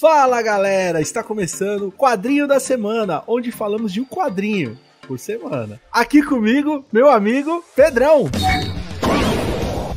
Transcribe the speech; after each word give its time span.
Fala 0.00 0.40
galera, 0.40 1.00
está 1.00 1.24
começando 1.24 1.88
o 1.88 1.90
quadrinho 1.90 2.46
da 2.46 2.60
semana, 2.60 3.24
onde 3.26 3.50
falamos 3.50 3.92
de 3.92 4.00
um 4.00 4.04
quadrinho 4.04 4.78
por 5.08 5.18
semana. 5.18 5.80
Aqui 5.90 6.22
comigo, 6.22 6.84
meu 6.92 7.10
amigo 7.10 7.64
Pedrão. 7.74 8.30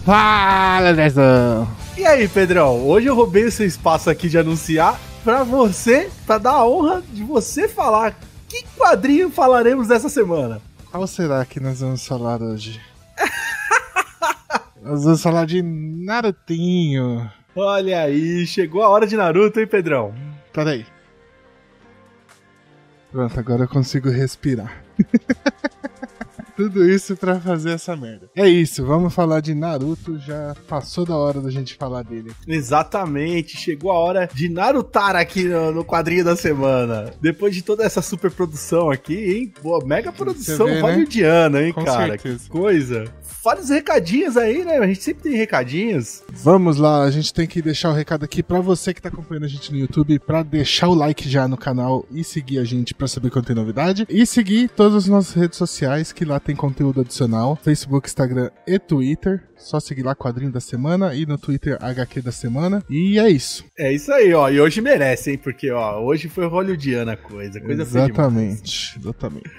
Fala, 0.04 0.92
Dezão! 0.94 1.68
E 1.96 2.04
aí, 2.04 2.28
Pedrão? 2.28 2.84
Hoje 2.88 3.06
eu 3.06 3.14
roubei 3.14 3.46
o 3.46 3.52
seu 3.52 3.68
espaço 3.68 4.10
aqui 4.10 4.28
de 4.28 4.40
anunciar 4.40 5.00
pra 5.24 5.44
você, 5.44 6.10
pra 6.26 6.40
dar 6.40 6.54
a 6.54 6.68
honra 6.68 7.04
de 7.13 7.22
você 7.24 7.68
falar 7.68 8.20
que 8.49 8.65
quadrinho 8.76 9.29
falaremos 9.29 9.88
dessa 9.88 10.10
semana. 10.10 10.60
Qual 10.90 11.06
será 11.06 11.46
que 11.46 11.60
nós 11.60 11.79
vamos 11.79 12.08
falar 12.08 12.42
hoje? 12.42 12.81
nós 14.81 15.04
vamos 15.04 15.22
falar 15.22 15.46
de 15.46 15.62
Narutinho. 15.62 17.31
Olha 17.55 18.04
aí, 18.04 18.45
chegou 18.48 18.81
a 18.81 18.90
hora 18.90 19.05
de 19.05 19.17
Naruto, 19.17 19.59
hein, 19.59 19.67
Pedrão? 19.67 20.13
Peraí. 20.54 20.86
Pronto, 23.12 23.39
agora 23.39 23.63
eu 23.63 23.67
consigo 23.67 24.09
respirar. 24.09 24.84
Tudo 26.61 26.88
isso 26.88 27.17
pra 27.17 27.39
fazer 27.39 27.71
essa 27.71 27.95
merda. 27.95 28.29
É 28.35 28.47
isso, 28.47 28.85
vamos 28.85 29.15
falar 29.15 29.39
de 29.39 29.55
Naruto. 29.55 30.19
Já 30.19 30.55
passou 30.67 31.03
da 31.03 31.17
hora 31.17 31.41
da 31.41 31.49
gente 31.49 31.73
falar 31.73 32.03
dele. 32.03 32.31
Exatamente, 32.47 33.57
chegou 33.57 33.89
a 33.89 33.97
hora 33.97 34.29
de 34.31 34.47
Narutar 34.47 35.16
aqui 35.16 35.45
no, 35.45 35.71
no 35.71 35.83
quadrinho 35.83 36.23
da 36.23 36.35
semana. 36.35 37.11
Depois 37.19 37.55
de 37.55 37.63
toda 37.63 37.83
essa 37.83 38.02
super 38.02 38.29
produção 38.29 38.91
aqui, 38.91 39.16
hein? 39.16 39.53
Boa, 39.63 39.83
mega 39.83 40.11
produção 40.11 40.67
vê, 40.67 40.75
né? 40.75 40.81
hollywoodiana, 40.81 41.63
hein, 41.63 41.73
Com 41.73 41.83
cara? 41.83 42.09
certeza. 42.09 42.43
Que 42.43 42.49
coisa. 42.49 43.05
Fale 43.43 43.59
os 43.61 43.69
recadinhos 43.69 44.38
aí, 44.38 44.63
né? 44.63 44.77
A 44.77 44.85
gente 44.85 45.02
sempre 45.02 45.23
tem 45.23 45.33
recadinhos. 45.35 46.21
Vamos 46.31 46.77
lá, 46.77 47.02
a 47.03 47.09
gente 47.09 47.33
tem 47.33 47.47
que 47.47 47.59
deixar 47.59 47.89
o 47.89 47.93
recado 47.93 48.23
aqui 48.23 48.43
pra 48.43 48.59
você 48.59 48.93
que 48.93 49.02
tá 49.02 49.09
acompanhando 49.09 49.45
a 49.45 49.47
gente 49.47 49.71
no 49.71 49.80
YouTube, 49.80 50.19
pra 50.19 50.43
deixar 50.43 50.88
o 50.89 50.93
like 50.93 51.27
já 51.27 51.47
no 51.47 51.57
canal 51.57 52.05
e 52.11 52.23
seguir 52.23 52.59
a 52.59 52.63
gente 52.63 52.93
pra 52.93 53.07
saber 53.07 53.31
quando 53.31 53.45
tem 53.45 53.55
novidade. 53.55 54.05
E 54.08 54.27
seguir 54.27 54.69
todas 54.69 54.95
as 54.95 55.08
nossas 55.08 55.33
redes 55.33 55.58
sociais, 55.58 56.11
que 56.11 56.23
lá 56.23 56.39
tem 56.39 56.50
conteúdo 56.55 57.02
adicional: 57.02 57.55
Facebook, 57.55 58.07
Instagram 58.07 58.49
e 58.67 58.77
Twitter. 58.80 59.44
Só 59.57 59.80
seguir 59.80 60.03
lá 60.03 60.16
Quadrinho 60.16 60.52
da 60.52 60.59
Semana 60.59 61.13
e 61.13 61.25
no 61.25 61.38
Twitter 61.38 61.77
HQ 61.80 62.21
da 62.21 62.31
Semana. 62.31 62.83
E 62.89 63.19
é 63.19 63.30
isso. 63.30 63.63
É 63.77 63.93
isso 63.93 64.11
aí, 64.11 64.33
ó. 64.33 64.49
E 64.49 64.59
hoje 64.59 64.81
merece, 64.81 65.31
hein? 65.31 65.38
Porque, 65.38 65.69
ó, 65.71 66.02
hoje 66.02 66.27
foi 66.27 66.47
hollywoodiana 66.47 67.13
a 67.13 67.17
coisa. 67.17 67.59
Coisa 67.61 67.85
demais. 67.85 68.09
exatamente, 68.09 68.99
exatamente. 68.99 69.52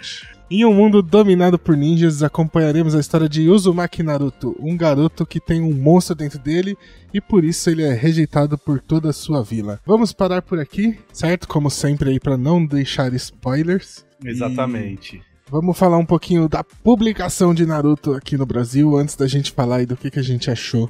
Em 0.55 0.67
um 0.67 0.75
mundo 0.75 1.01
dominado 1.01 1.59
por 1.59 1.75
ninjas, 1.75 2.23
acompanharemos 2.23 2.95
a 2.95 3.01
história 3.01 3.27
de 3.27 3.49
Uzumaki 3.49 4.03
Naruto, 4.03 4.55
um 4.61 4.77
garoto 4.77 5.25
que 5.25 5.41
tem 5.41 5.63
um 5.63 5.73
monstro 5.73 6.15
dentro 6.15 6.39
dele 6.39 6.77
e 7.15 7.23
por 7.23 7.43
isso 7.43 7.71
ele 7.71 7.83
é 7.83 7.95
rejeitado 7.95 8.59
por 8.59 8.79
toda 8.79 9.09
a 9.09 9.15
sua 9.15 9.43
vila. 9.43 9.81
Vamos 9.87 10.13
parar 10.13 10.43
por 10.43 10.61
aqui, 10.61 10.99
certo? 11.11 11.49
Como 11.49 11.71
sempre 11.71 12.11
aí 12.11 12.21
para 12.21 12.37
não 12.37 12.67
deixar 12.67 13.15
spoilers. 13.15 14.05
Exatamente. 14.23 15.23
Vamos 15.53 15.77
falar 15.77 15.99
um 15.99 16.07
pouquinho 16.07 16.49
da 16.49 16.65
publicação 16.65 17.53
de 17.53 17.67
Naruto 17.67 18.15
aqui 18.15 18.39
no 18.39 18.47
Brasil 18.47 18.97
antes 18.97 19.15
da 19.15 19.27
gente 19.27 19.53
falar 19.53 19.77
aí 19.77 19.87
do 19.87 19.99
que, 19.99 20.11
que 20.11 20.19
a 20.19 20.23
gente 20.23 20.51
achou 20.51 20.89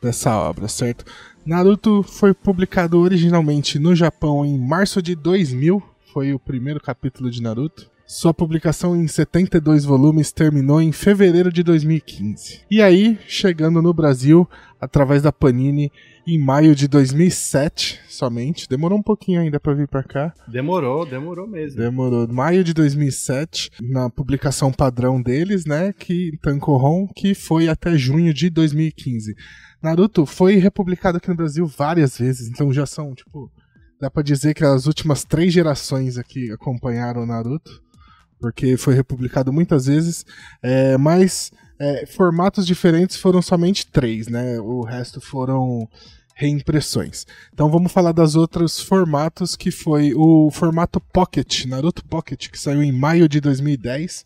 dessa 0.00 0.34
obra, 0.34 0.66
certo? 0.66 1.04
Naruto 1.44 2.02
foi 2.02 2.32
publicado 2.32 2.98
originalmente 2.98 3.78
no 3.78 3.94
Japão 3.94 4.46
em 4.46 4.56
março 4.56 5.02
de 5.02 5.14
2000, 5.14 5.82
foi 6.10 6.32
o 6.32 6.38
primeiro 6.38 6.80
capítulo 6.80 7.30
de 7.30 7.42
Naruto. 7.42 7.90
Sua 8.10 8.32
publicação 8.32 8.96
em 8.96 9.06
72 9.06 9.84
volumes 9.84 10.32
terminou 10.32 10.80
em 10.80 10.92
fevereiro 10.92 11.52
de 11.52 11.62
2015. 11.62 12.62
E 12.70 12.80
aí, 12.80 13.18
chegando 13.26 13.82
no 13.82 13.92
Brasil, 13.92 14.48
através 14.80 15.20
da 15.20 15.30
Panini, 15.30 15.92
em 16.26 16.38
maio 16.38 16.74
de 16.74 16.88
2007 16.88 18.00
somente. 18.08 18.66
Demorou 18.66 18.98
um 18.98 19.02
pouquinho 19.02 19.42
ainda 19.42 19.60
para 19.60 19.74
vir 19.74 19.86
para 19.86 20.02
cá. 20.02 20.32
Demorou, 20.48 21.04
demorou 21.04 21.46
mesmo. 21.46 21.78
Demorou. 21.78 22.26
Maio 22.26 22.64
de 22.64 22.72
2007, 22.72 23.72
na 23.82 24.08
publicação 24.08 24.72
padrão 24.72 25.20
deles, 25.20 25.66
né, 25.66 25.92
que 25.92 26.32
Tankohon, 26.40 27.08
que 27.08 27.34
foi 27.34 27.68
até 27.68 27.94
junho 27.98 28.32
de 28.32 28.48
2015. 28.48 29.34
Naruto 29.82 30.24
foi 30.24 30.54
republicado 30.54 31.18
aqui 31.18 31.28
no 31.28 31.36
Brasil 31.36 31.66
várias 31.66 32.16
vezes, 32.16 32.48
então 32.48 32.72
já 32.72 32.86
são, 32.86 33.14
tipo, 33.14 33.52
dá 34.00 34.10
pra 34.10 34.22
dizer 34.22 34.54
que 34.54 34.64
as 34.64 34.86
últimas 34.86 35.24
três 35.24 35.52
gerações 35.52 36.16
aqui 36.16 36.50
acompanharam 36.50 37.24
o 37.24 37.26
Naruto, 37.26 37.86
porque 38.40 38.76
foi 38.76 38.94
republicado 38.94 39.52
muitas 39.52 39.86
vezes, 39.86 40.24
é, 40.62 40.96
mas 40.96 41.50
é, 41.78 42.06
formatos 42.06 42.66
diferentes 42.66 43.16
foram 43.16 43.42
somente 43.42 43.86
três, 43.86 44.28
né, 44.28 44.58
o 44.60 44.82
resto 44.82 45.20
foram 45.20 45.88
reimpressões. 46.38 47.26
Então 47.52 47.68
vamos 47.68 47.90
falar 47.90 48.12
das 48.12 48.36
outros 48.36 48.80
formatos, 48.80 49.56
que 49.56 49.72
foi 49.72 50.12
o 50.14 50.50
formato 50.52 51.00
Pocket, 51.00 51.64
Naruto 51.66 52.04
Pocket, 52.04 52.48
que 52.48 52.58
saiu 52.58 52.80
em 52.80 52.92
maio 52.92 53.28
de 53.28 53.40
2010, 53.40 54.24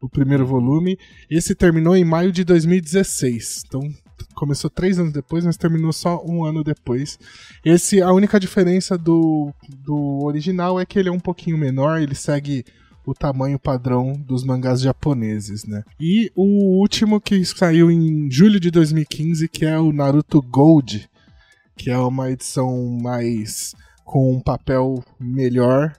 o 0.00 0.08
primeiro 0.08 0.46
volume. 0.46 0.98
Esse 1.28 1.54
terminou 1.54 1.94
em 1.94 2.04
maio 2.04 2.32
de 2.32 2.44
2016. 2.44 3.64
Então 3.66 3.82
começou 4.34 4.70
três 4.70 4.98
anos 4.98 5.12
depois, 5.12 5.44
mas 5.44 5.58
terminou 5.58 5.92
só 5.92 6.24
um 6.24 6.46
ano 6.46 6.64
depois. 6.64 7.18
Esse, 7.62 8.00
a 8.00 8.10
única 8.10 8.40
diferença 8.40 8.96
do, 8.96 9.52
do 9.68 10.24
original 10.24 10.80
é 10.80 10.86
que 10.86 10.98
ele 10.98 11.10
é 11.10 11.12
um 11.12 11.20
pouquinho 11.20 11.58
menor, 11.58 12.00
ele 12.00 12.14
segue 12.14 12.64
o 13.10 13.14
tamanho 13.14 13.58
padrão 13.58 14.12
dos 14.12 14.44
mangás 14.44 14.80
japoneses, 14.80 15.64
né? 15.64 15.82
E 15.98 16.30
o 16.34 16.78
último 16.80 17.20
que 17.20 17.44
saiu 17.44 17.90
em 17.90 18.30
julho 18.30 18.60
de 18.60 18.70
2015, 18.70 19.48
que 19.48 19.64
é 19.64 19.78
o 19.78 19.92
Naruto 19.92 20.40
Gold, 20.40 21.08
que 21.76 21.90
é 21.90 21.98
uma 21.98 22.30
edição 22.30 22.98
mais 23.02 23.74
com 24.04 24.34
um 24.36 24.40
papel 24.40 25.02
melhor. 25.18 25.92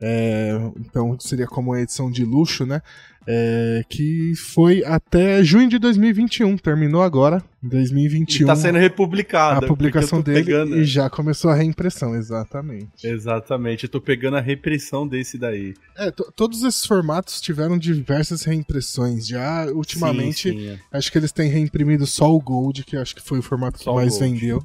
é, 0.00 0.52
então 0.78 1.18
seria 1.18 1.46
como 1.46 1.70
uma 1.70 1.80
edição 1.80 2.10
de 2.10 2.24
luxo, 2.24 2.64
né? 2.64 2.82
É, 3.30 3.82
que 3.90 4.32
foi 4.36 4.82
até 4.86 5.44
junho 5.44 5.68
de 5.68 5.78
2021, 5.78 6.56
terminou 6.56 7.02
agora, 7.02 7.44
em 7.62 7.68
2021. 7.68 8.44
E 8.44 8.46
tá 8.46 8.56
sendo 8.56 8.78
republicada. 8.78 9.66
a 9.66 9.68
publicação 9.68 10.22
dele 10.22 10.44
pegando- 10.44 10.78
e 10.78 10.84
já 10.84 11.10
começou 11.10 11.50
a 11.50 11.54
reimpressão, 11.54 12.14
exatamente. 12.14 13.06
Exatamente, 13.06 13.84
eu 13.84 13.90
tô 13.90 14.00
pegando 14.00 14.38
a 14.38 14.40
repressão 14.40 15.06
desse 15.06 15.36
daí. 15.36 15.74
É, 15.94 16.10
to- 16.10 16.32
todos 16.34 16.62
esses 16.62 16.86
formatos 16.86 17.38
tiveram 17.38 17.76
diversas 17.76 18.44
reimpressões. 18.44 19.26
Já 19.26 19.66
ultimamente, 19.74 20.50
Sim, 20.50 20.58
sim, 20.58 20.78
acho 20.90 21.12
que 21.12 21.18
eles 21.18 21.30
têm 21.30 21.50
reimprimido 21.50 22.06
só 22.06 22.32
o 22.34 22.40
Gold, 22.40 22.82
que 22.84 22.96
acho 22.96 23.14
que 23.14 23.20
foi 23.22 23.40
o 23.40 23.42
formato 23.42 23.76
que 23.76 23.84
Só 23.84 23.92
o 23.92 23.96
mais 23.96 24.16
Gold. 24.18 24.24
vendeu. 24.40 24.64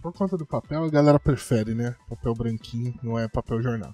Por 0.00 0.12
conta 0.12 0.36
do 0.36 0.46
papel, 0.46 0.84
a 0.84 0.88
galera 0.88 1.18
prefere, 1.18 1.74
né? 1.74 1.94
Papel 2.08 2.32
branquinho, 2.32 2.94
não 3.02 3.18
é 3.18 3.26
papel 3.26 3.60
jornal. 3.60 3.92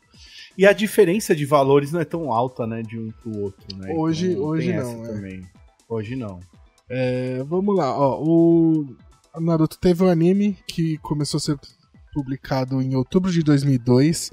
E 0.57 0.67
a 0.67 0.73
diferença 0.73 1.35
de 1.35 1.45
valores 1.45 1.91
não 1.93 2.01
é 2.01 2.05
tão 2.05 2.33
alta, 2.33 2.67
né, 2.67 2.83
de 2.83 2.99
um 2.99 3.11
pro 3.11 3.41
outro, 3.43 3.77
né? 3.77 3.93
Hoje- 3.97 4.37
hoje 4.37 4.69
tem 4.69 4.77
não, 4.81 5.05
é. 5.05 5.09
também. 5.09 5.43
Hoje 5.89 6.17
não. 6.17 6.41
É, 6.89 7.43
vamos 7.45 7.75
lá, 7.77 7.97
ó. 7.99 8.23
O 8.23 8.87
Naruto 9.41 9.79
teve 9.79 10.05
um 10.05 10.09
anime 10.09 10.57
que 10.67 10.97
começou 10.99 11.39
a 11.39 11.41
ser 11.41 11.59
publicado 12.13 12.81
em 12.81 12.95
outubro 12.95 13.33
de 13.33 13.43
2002 13.43 14.31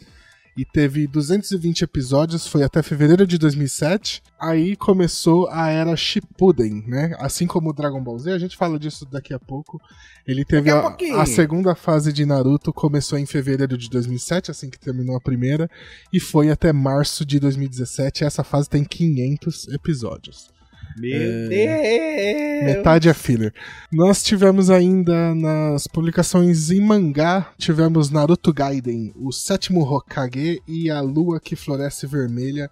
e 0.56 0.66
teve 0.66 1.08
220 1.08 1.84
episódios, 1.84 2.46
foi 2.46 2.64
até 2.64 2.84
fevereiro 2.84 3.26
de 3.26 3.38
2007. 3.38 4.22
Aí 4.40 4.76
começou 4.76 5.48
a 5.50 5.70
era 5.70 5.96
Shippuden, 5.96 6.84
né? 6.88 7.16
Assim 7.20 7.48
como 7.48 7.70
o 7.70 7.74
Dragon 7.74 8.04
Ball 8.04 8.20
Z, 8.20 8.32
a 8.34 8.38
gente 8.38 8.58
fala 8.58 8.78
disso 8.78 9.06
daqui 9.06 9.34
a 9.34 9.40
pouco. 9.40 9.82
Ele 10.28 10.44
teve 10.44 10.70
a 10.70 10.80
a, 10.80 11.22
a 11.22 11.26
segunda 11.26 11.74
fase 11.74 12.12
de 12.12 12.26
Naruto, 12.26 12.74
começou 12.74 13.18
em 13.18 13.26
fevereiro 13.26 13.78
de 13.78 13.90
2007, 13.90 14.52
assim 14.52 14.70
que 14.70 14.80
terminou 14.80 15.16
a 15.16 15.22
primeira, 15.22 15.70
e 16.12 16.20
foi 16.20 16.52
até 16.52 16.74
março 16.74 17.26
de 17.26 17.40
2017. 17.40 18.24
Essa 18.24 18.44
fase 18.44 18.70
tem 18.70 18.84
500 18.84 19.70
episódios. 19.70 20.50
Meu 20.98 21.22
É. 21.22 21.48
Deus! 22.62 22.76
Metade 22.78 23.10
é 23.10 23.14
filler. 23.14 23.54
Nós 23.92 24.22
tivemos 24.24 24.70
ainda 24.70 25.34
nas 25.36 25.88
publicações 25.88 26.70
em 26.70 26.82
mangá, 26.82 27.52
tivemos 27.58 28.10
Naruto 28.10 28.54
Gaiden, 28.54 29.14
o 29.16 29.32
sétimo 29.32 29.82
Hokage 29.82 30.62
e 30.68 30.90
a 30.90 31.02
lua 31.02 31.40
que 31.40 31.56
floresce 31.56 32.06
vermelha. 32.06 32.70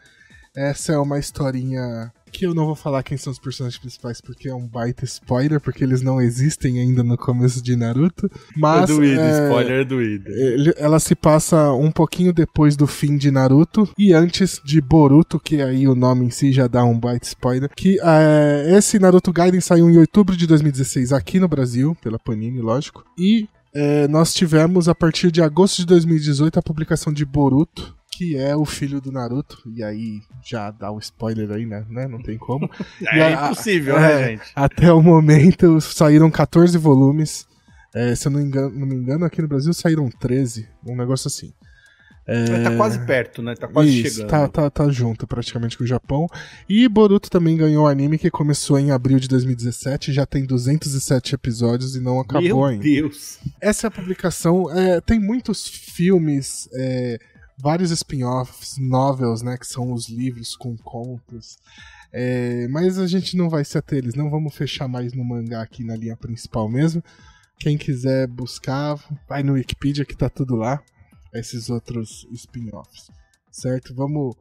Essa 0.56 0.94
é 0.94 0.98
uma 0.98 1.20
historinha 1.20 2.12
que 2.30 2.46
eu 2.46 2.54
não 2.54 2.66
vou 2.66 2.76
falar 2.76 3.04
quem 3.04 3.18
são 3.18 3.32
os 3.32 3.40
personagens 3.40 3.80
principais 3.80 4.22
porque 4.22 4.48
é 4.50 4.54
um 4.56 4.66
baita 4.68 5.06
spoiler, 5.06 5.60
porque 5.60 5.84
eles 5.84 6.02
não 6.02 6.22
existem 6.22 6.80
ainda 6.80 7.04
no 7.04 7.18
começo 7.18 7.62
de 7.62 7.76
Naruto. 7.76 8.28
É 8.28 8.30
Mas 8.56 8.90
doído, 8.90 9.20
é, 9.20 9.44
spoiler 9.44 9.82
é 9.82 9.84
doído. 9.84 10.32
ela 10.78 11.00
se 11.00 11.16
passa 11.16 11.74
um 11.74 11.92
pouquinho 11.92 12.32
depois 12.32 12.76
do 12.76 12.88
fim 12.88 13.18
de 13.18 13.32
Naruto 13.32 13.90
e 13.98 14.14
antes 14.14 14.62
de 14.64 14.80
Boruto, 14.82 15.40
que 15.40 15.62
aí 15.62 15.88
o 15.88 15.96
nome 15.96 16.26
em 16.26 16.30
si 16.30 16.52
já 16.52 16.68
dá 16.68 16.84
um 16.84 17.00
baita 17.00 17.28
spoiler. 17.28 17.70
Que 17.76 17.98
é, 18.02 18.78
esse 18.78 19.00
Naruto 19.00 19.34
Gaiden 19.34 19.62
saiu 19.62 19.90
em 19.90 19.98
outubro 19.98 20.36
de 20.38 20.46
2016 20.48 21.12
aqui 21.14 21.40
no 21.40 21.48
Brasil, 21.48 21.96
pela 22.02 22.20
Panini, 22.20 22.62
lógico. 22.62 23.04
E 23.18 23.48
é, 23.74 24.08
nós 24.08 24.34
tivemos 24.34 24.88
a 24.90 24.96
partir 24.96 25.32
de 25.32 25.42
agosto 25.42 25.78
de 25.78 25.86
2018 25.86 26.60
a 26.60 26.62
publicação 26.62 27.14
de 27.14 27.26
Boruto. 27.26 27.96
Que 28.20 28.36
é 28.36 28.54
o 28.54 28.66
filho 28.66 29.00
do 29.00 29.14
Naruto, 29.14 29.64
e 29.74 29.82
aí 29.82 30.20
já 30.44 30.72
dá 30.72 30.92
o 30.92 31.00
spoiler 31.00 31.50
aí, 31.52 31.66
né? 31.66 31.86
né? 31.90 32.06
Não 32.06 32.22
tem 32.22 32.38
como. 32.38 32.70
É 33.14 33.34
a- 33.34 33.46
impossível, 33.46 33.98
é, 33.98 34.02
né, 34.02 34.28
gente? 34.32 34.52
Até 34.54 34.92
o 34.92 35.02
momento 35.02 35.80
saíram 35.80 36.30
14 36.30 36.78
volumes. 36.78 37.48
É, 37.96 38.14
se 38.14 38.28
eu 38.28 38.32
não, 38.34 38.42
engano, 38.42 38.78
não 38.78 38.86
me 38.86 38.96
engano, 38.96 39.24
aqui 39.24 39.42
no 39.42 39.48
Brasil 39.48 39.72
saíram 39.74 40.10
13, 40.10 40.68
um 40.86 40.98
negócio 40.98 41.30
assim. 41.30 41.54
É... 42.28 42.62
Tá 42.62 42.76
quase 42.76 43.00
perto, 43.06 43.42
né? 43.42 43.56
Tá 43.56 43.70
quase 43.70 43.90
Isso, 44.02 44.16
chegando. 44.16 44.30
Tá, 44.30 44.48
tá, 44.50 44.70
tá 44.70 44.90
junto 44.90 45.26
praticamente 45.26 45.78
com 45.78 45.86
o 45.86 45.88
Japão. 45.88 46.28
E 46.68 46.90
Boruto 46.90 47.30
também 47.30 47.56
ganhou 47.56 47.86
o 47.86 47.88
anime 47.88 48.18
que 48.18 48.30
começou 48.30 48.78
em 48.78 48.92
abril 48.92 49.18
de 49.18 49.30
2017, 49.30 50.12
já 50.12 50.26
tem 50.26 50.46
207 50.46 51.36
episódios 51.36 51.96
e 51.96 52.02
não 52.02 52.20
acabou 52.20 52.44
Meu 52.44 52.66
ainda. 52.66 52.84
Meu 52.84 53.04
Deus! 53.04 53.40
Essa 53.62 53.88
é 53.88 53.90
a 53.90 53.92
publicação. 53.92 54.70
É, 54.78 55.00
tem 55.00 55.22
muitos 55.22 55.66
filmes, 55.70 56.68
é, 56.74 57.18
vários 57.62 57.92
spin-offs, 57.92 58.78
novels, 58.78 59.42
né? 59.42 59.58
Que 59.58 59.68
são 59.68 59.92
os 59.92 60.10
livros 60.10 60.56
com 60.56 60.76
contos. 60.78 61.58
É, 62.12 62.68
mas 62.70 62.98
a 62.98 63.06
gente 63.06 63.38
não 63.38 63.50
vai 63.50 63.64
se 63.64 63.78
ater 63.78 64.00
eles, 64.00 64.16
não 64.16 64.30
vamos 64.30 64.56
fechar 64.56 64.88
mais 64.88 65.14
no 65.14 65.24
mangá 65.24 65.62
aqui 65.62 65.84
na 65.84 65.96
linha 65.96 66.18
principal 66.18 66.68
mesmo. 66.68 67.04
Quem 67.60 67.78
quiser 67.78 68.26
buscar, 68.28 68.98
vai 69.28 69.44
no 69.44 69.54
Wikipedia 69.54 70.06
que 70.06 70.16
tá 70.16 70.30
tudo 70.30 70.56
lá 70.56 70.82
esses 71.34 71.70
outros 71.70 72.26
spin-offs. 72.32 73.12
Certo? 73.52 73.94
Vamos. 73.94 74.36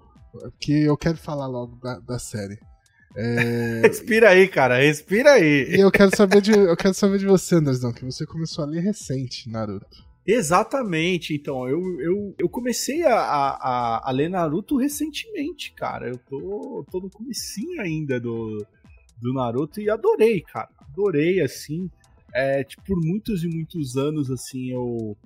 Que 0.60 0.84
eu 0.84 0.96
quero 0.96 1.16
falar 1.16 1.46
logo 1.46 1.76
da, 1.76 1.98
da 1.98 2.18
série. 2.18 2.58
É... 3.16 3.82
Respira 3.88 4.30
aí, 4.30 4.46
cara, 4.46 4.78
respira 4.78 5.32
aí. 5.32 5.74
E 5.74 5.80
eu 5.80 5.90
quero 5.90 6.14
saber 6.14 6.40
de, 6.40 6.52
eu 6.52 6.76
quero 6.76 6.94
saber 6.94 7.18
de 7.18 7.26
você, 7.26 7.56
Anderson, 7.56 7.92
que 7.92 8.04
você 8.04 8.24
começou 8.24 8.64
a 8.64 8.66
ler 8.68 8.80
recente 8.80 9.48
Naruto. 9.50 10.07
Exatamente, 10.30 11.34
então, 11.34 11.66
eu, 11.66 11.80
eu, 12.02 12.34
eu 12.38 12.50
comecei 12.50 13.02
a, 13.02 13.18
a, 13.18 14.10
a 14.10 14.12
ler 14.12 14.28
Naruto 14.28 14.76
recentemente, 14.76 15.72
cara. 15.72 16.06
Eu 16.06 16.18
tô, 16.18 16.84
tô 16.90 17.00
no 17.00 17.08
comecinho 17.08 17.80
ainda 17.80 18.20
do, 18.20 18.62
do 19.22 19.32
Naruto 19.32 19.80
e 19.80 19.88
adorei, 19.88 20.42
cara. 20.42 20.68
Adorei, 20.92 21.40
assim. 21.40 21.90
É, 22.34 22.62
tipo, 22.62 22.82
por 22.84 23.00
muitos 23.00 23.42
e 23.42 23.48
muitos 23.48 23.96
anos, 23.96 24.30
assim, 24.30 24.70
eu, 24.70 25.16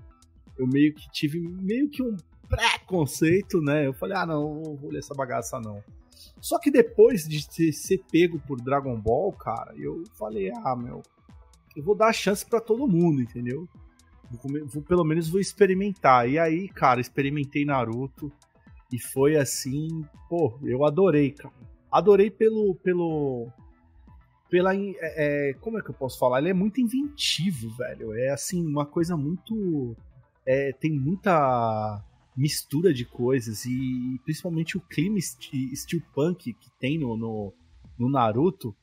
eu 0.56 0.68
meio 0.68 0.94
que 0.94 1.10
tive 1.10 1.40
meio 1.40 1.90
que 1.90 2.00
um 2.00 2.16
preconceito, 2.48 3.60
né? 3.60 3.84
Eu 3.84 3.92
falei, 3.92 4.16
ah, 4.16 4.24
não, 4.24 4.62
não 4.62 4.76
vou 4.76 4.92
ler 4.92 5.00
essa 5.00 5.14
bagaça, 5.14 5.58
não. 5.58 5.82
Só 6.40 6.60
que 6.60 6.70
depois 6.70 7.26
de 7.26 7.48
ter, 7.48 7.72
ser 7.72 8.00
pego 8.08 8.38
por 8.46 8.60
Dragon 8.60 8.96
Ball, 9.00 9.32
cara, 9.32 9.74
eu 9.76 10.04
falei, 10.16 10.52
ah, 10.64 10.76
meu, 10.76 11.02
eu 11.74 11.82
vou 11.82 11.96
dar 11.96 12.06
a 12.06 12.12
chance 12.12 12.46
para 12.46 12.60
todo 12.60 12.86
mundo, 12.86 13.20
entendeu? 13.20 13.68
Vou, 14.66 14.82
pelo 14.82 15.04
menos 15.04 15.28
vou 15.28 15.40
experimentar. 15.40 16.28
E 16.28 16.38
aí, 16.38 16.68
cara, 16.68 17.00
experimentei 17.00 17.64
Naruto 17.64 18.32
e 18.92 18.98
foi 18.98 19.36
assim, 19.36 20.04
pô, 20.28 20.58
eu 20.62 20.84
adorei, 20.84 21.30
cara. 21.30 21.54
Adorei 21.90 22.30
pelo, 22.30 22.74
pelo, 22.76 23.48
pela, 24.48 24.74
é, 24.74 24.96
é, 25.00 25.52
como 25.54 25.78
é 25.78 25.82
que 25.82 25.90
eu 25.90 25.94
posso 25.94 26.18
falar? 26.18 26.38
Ele 26.38 26.50
é 26.50 26.54
muito 26.54 26.80
inventivo, 26.80 27.70
velho. 27.76 28.14
É 28.14 28.30
assim, 28.30 28.64
uma 28.64 28.86
coisa 28.86 29.16
muito 29.16 29.96
é, 30.46 30.72
tem 30.72 30.92
muita 30.92 32.02
mistura 32.36 32.92
de 32.92 33.04
coisas 33.04 33.64
e 33.66 34.20
principalmente 34.24 34.76
o 34.76 34.80
clima 34.80 35.18
steelpunk 35.20 36.52
que 36.54 36.70
tem 36.78 36.98
no, 36.98 37.16
no, 37.16 37.52
no 37.98 38.08
Naruto. 38.08 38.74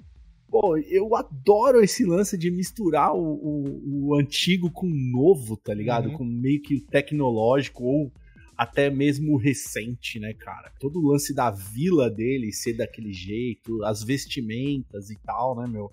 Pô, 0.49 0.77
eu 0.77 1.15
adoro 1.15 1.81
esse 1.81 2.03
lance 2.03 2.37
de 2.37 2.49
misturar 2.49 3.13
o, 3.13 3.21
o, 3.21 4.07
o 4.07 4.15
antigo 4.15 4.71
com 4.71 4.87
o 4.87 5.11
novo, 5.11 5.55
tá 5.55 5.73
ligado? 5.73 6.09
Uhum. 6.09 6.17
Com 6.17 6.25
meio 6.25 6.61
que 6.61 6.79
tecnológico 6.79 7.83
ou 7.83 8.11
até 8.57 8.89
mesmo 8.89 9.37
recente, 9.37 10.19
né, 10.19 10.33
cara? 10.33 10.71
Todo 10.79 10.99
o 10.99 11.07
lance 11.11 11.33
da 11.33 11.49
vila 11.49 12.09
dele 12.09 12.51
ser 12.51 12.73
daquele 12.73 13.13
jeito, 13.13 13.83
as 13.85 14.03
vestimentas 14.03 15.09
e 15.09 15.17
tal, 15.19 15.55
né, 15.55 15.67
meu? 15.67 15.91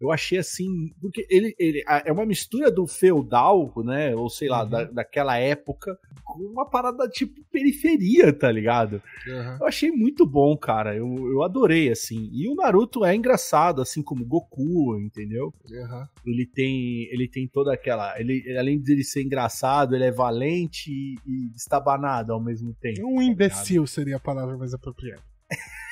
Eu 0.00 0.10
achei 0.10 0.38
assim, 0.38 0.92
porque 0.98 1.26
ele, 1.28 1.54
ele 1.58 1.84
é 1.86 2.10
uma 2.10 2.24
mistura 2.24 2.70
do 2.70 2.86
feudal, 2.86 3.70
né, 3.84 4.16
ou 4.16 4.30
sei 4.30 4.48
lá, 4.48 4.64
uhum. 4.64 4.70
da, 4.70 4.84
daquela 4.84 5.36
época, 5.36 5.98
com 6.24 6.42
uma 6.44 6.64
parada 6.64 7.06
tipo 7.06 7.44
periferia, 7.52 8.32
tá 8.32 8.50
ligado? 8.50 9.02
Uhum. 9.26 9.58
Eu 9.60 9.66
achei 9.66 9.90
muito 9.90 10.24
bom, 10.24 10.56
cara, 10.56 10.96
eu, 10.96 11.06
eu 11.30 11.42
adorei, 11.42 11.90
assim. 11.90 12.30
E 12.32 12.48
o 12.48 12.54
Naruto 12.54 13.04
é 13.04 13.14
engraçado, 13.14 13.82
assim 13.82 14.02
como 14.02 14.24
Goku, 14.24 14.98
entendeu? 14.98 15.52
Uhum. 15.68 16.06
Ele 16.24 16.46
tem 16.46 17.08
ele 17.12 17.28
tem 17.28 17.46
toda 17.46 17.74
aquela, 17.74 18.18
ele 18.18 18.56
além 18.56 18.80
de 18.80 18.92
ele 18.92 19.04
ser 19.04 19.22
engraçado, 19.22 19.94
ele 19.94 20.04
é 20.04 20.10
valente 20.10 20.90
e, 20.90 21.18
e 21.26 21.50
estabanado 21.54 22.32
ao 22.32 22.42
mesmo 22.42 22.74
tempo. 22.80 23.06
Um 23.06 23.16
tá 23.16 23.24
imbecil 23.24 23.86
seria 23.86 24.16
a 24.16 24.20
palavra 24.20 24.56
mais 24.56 24.72
apropriada. 24.72 25.22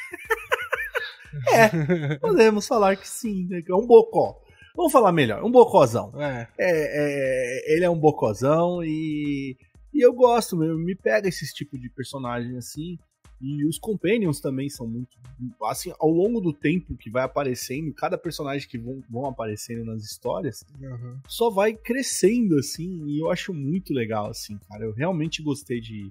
É, 1.52 1.68
podemos 2.18 2.66
falar 2.66 2.96
que 2.96 3.08
sim, 3.08 3.46
né? 3.48 3.62
É 3.66 3.74
um 3.74 3.86
bocó. 3.86 4.40
Vamos 4.78 4.92
falar 4.92 5.10
melhor, 5.10 5.42
um 5.42 5.50
bocózão. 5.50 6.12
É. 6.22 6.46
É, 6.56 6.70
é. 6.70 7.74
ele 7.74 7.84
é 7.84 7.90
um 7.90 7.98
bocózão 7.98 8.82
e, 8.84 9.56
e 9.92 10.00
eu 10.04 10.12
gosto, 10.12 10.56
me 10.56 10.94
pega 10.94 11.28
esse 11.28 11.52
tipo 11.52 11.76
de 11.76 11.90
personagem 11.90 12.56
assim. 12.56 12.96
E 13.40 13.64
os 13.66 13.78
Companions 13.78 14.40
também 14.40 14.68
são 14.68 14.86
muito. 14.86 15.16
Assim, 15.64 15.92
ao 15.98 16.10
longo 16.10 16.40
do 16.40 16.52
tempo 16.52 16.96
que 16.96 17.10
vai 17.10 17.22
aparecendo, 17.22 17.92
cada 17.92 18.18
personagem 18.18 18.68
que 18.68 18.78
vão, 18.78 19.00
vão 19.08 19.26
aparecendo 19.26 19.84
nas 19.84 20.02
histórias 20.02 20.64
uhum. 20.80 21.18
só 21.26 21.48
vai 21.48 21.72
crescendo, 21.72 22.56
assim. 22.56 23.04
E 23.06 23.20
eu 23.20 23.30
acho 23.30 23.54
muito 23.54 23.92
legal, 23.92 24.30
assim, 24.30 24.58
cara. 24.68 24.84
Eu 24.84 24.92
realmente 24.92 25.40
gostei 25.40 25.80
de, 25.80 26.10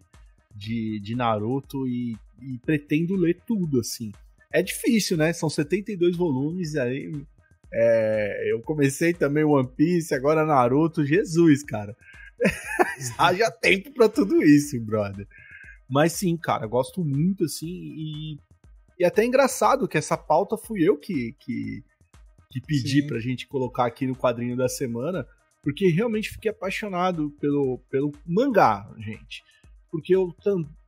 de, 0.56 1.02
de 1.02 1.16
Naruto 1.16 1.86
e, 1.88 2.18
e 2.42 2.58
pretendo 2.60 3.16
ler 3.16 3.42
tudo, 3.46 3.80
assim 3.80 4.12
é 4.52 4.62
difícil, 4.62 5.18
né? 5.18 5.34
São 5.34 5.50
72 5.50 6.16
volumes, 6.16 6.76
aí 6.76 7.12
é, 7.74 8.52
eu 8.52 8.62
comecei 8.62 9.14
também 9.14 9.44
One 9.44 9.68
Piece, 9.68 10.14
agora 10.14 10.46
Naruto, 10.46 11.06
Jesus, 11.06 11.64
cara. 11.64 11.96
Haja 13.18 13.52
tempo 13.52 13.92
para 13.92 14.08
tudo 14.08 14.42
isso, 14.44 14.80
brother. 14.80 15.28
Mas 15.90 16.14
sim, 16.14 16.36
cara, 16.38 16.66
gosto 16.68 17.04
muito, 17.04 17.46
assim, 17.46 17.68
e, 17.68 18.40
e 19.00 19.06
até 19.06 19.24
é 19.24 19.26
engraçado 19.26 19.88
que 19.88 19.98
essa 19.98 20.18
pauta 20.18 20.58
fui 20.58 20.82
eu 20.84 20.98
que, 20.98 21.34
que, 21.40 21.84
que 22.50 22.62
pedi 22.62 23.02
sim. 23.02 23.08
pra 23.08 23.20
gente 23.20 23.48
colocar 23.48 23.86
aqui 23.86 24.06
no 24.06 24.16
quadrinho 24.16 24.56
da 24.56 24.68
semana, 24.68 25.26
porque 25.64 25.88
realmente 25.90 26.30
fiquei 26.30 26.52
apaixonado 26.52 27.32
pelo, 27.40 27.80
pelo 27.90 28.14
mangá, 28.26 28.90
gente. 29.00 29.44
Porque 29.90 30.16
eu 30.16 30.36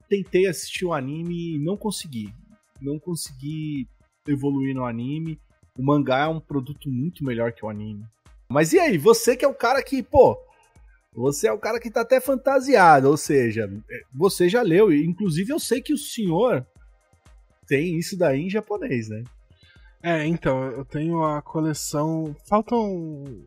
tentei 0.07 0.47
assistir 0.47 0.85
o 0.85 0.93
anime 0.93 1.55
e 1.55 1.59
não 1.59 1.77
consegui 1.77 2.33
não 2.81 2.99
consegui 2.99 3.87
evoluir 4.27 4.75
no 4.75 4.85
anime. 4.85 5.39
O 5.77 5.83
mangá 5.83 6.19
é 6.19 6.27
um 6.27 6.39
produto 6.39 6.89
muito 6.89 7.23
melhor 7.23 7.51
que 7.51 7.65
o 7.65 7.69
anime. 7.69 8.05
Mas 8.49 8.73
e 8.73 8.79
aí, 8.79 8.97
você 8.97 9.35
que 9.37 9.45
é 9.45 9.47
o 9.47 9.53
cara 9.53 9.81
que, 9.83 10.01
pô, 10.01 10.37
você 11.13 11.47
é 11.47 11.51
o 11.51 11.59
cara 11.59 11.79
que 11.79 11.91
tá 11.91 12.01
até 12.01 12.19
fantasiado, 12.19 13.09
ou 13.09 13.17
seja, 13.17 13.69
você 14.13 14.49
já 14.49 14.61
leu, 14.61 14.91
inclusive 14.93 15.51
eu 15.51 15.59
sei 15.59 15.81
que 15.81 15.93
o 15.93 15.97
senhor 15.97 16.65
tem 17.67 17.97
isso 17.97 18.17
daí 18.17 18.41
em 18.41 18.49
japonês, 18.49 19.09
né? 19.09 19.23
É, 20.01 20.25
então, 20.25 20.63
eu 20.71 20.85
tenho 20.85 21.23
a 21.23 21.41
coleção. 21.41 22.35
Faltam. 22.45 23.45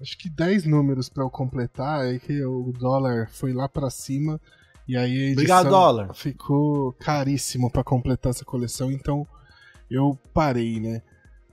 Acho 0.00 0.16
que 0.16 0.28
10 0.28 0.64
números 0.64 1.08
para 1.08 1.24
eu 1.24 1.30
completar, 1.30 2.02
aí 2.02 2.20
que 2.20 2.40
o 2.44 2.72
dólar 2.72 3.28
foi 3.30 3.52
lá 3.52 3.68
para 3.68 3.90
cima. 3.90 4.40
E 4.88 4.96
aí 4.96 5.28
a 5.28 5.32
Obrigado, 5.32 5.68
dólar. 5.68 6.14
ficou 6.14 6.94
caríssimo 6.94 7.70
para 7.70 7.84
completar 7.84 8.30
essa 8.30 8.44
coleção, 8.44 8.90
então 8.90 9.26
eu 9.90 10.18
parei, 10.32 10.80
né? 10.80 11.02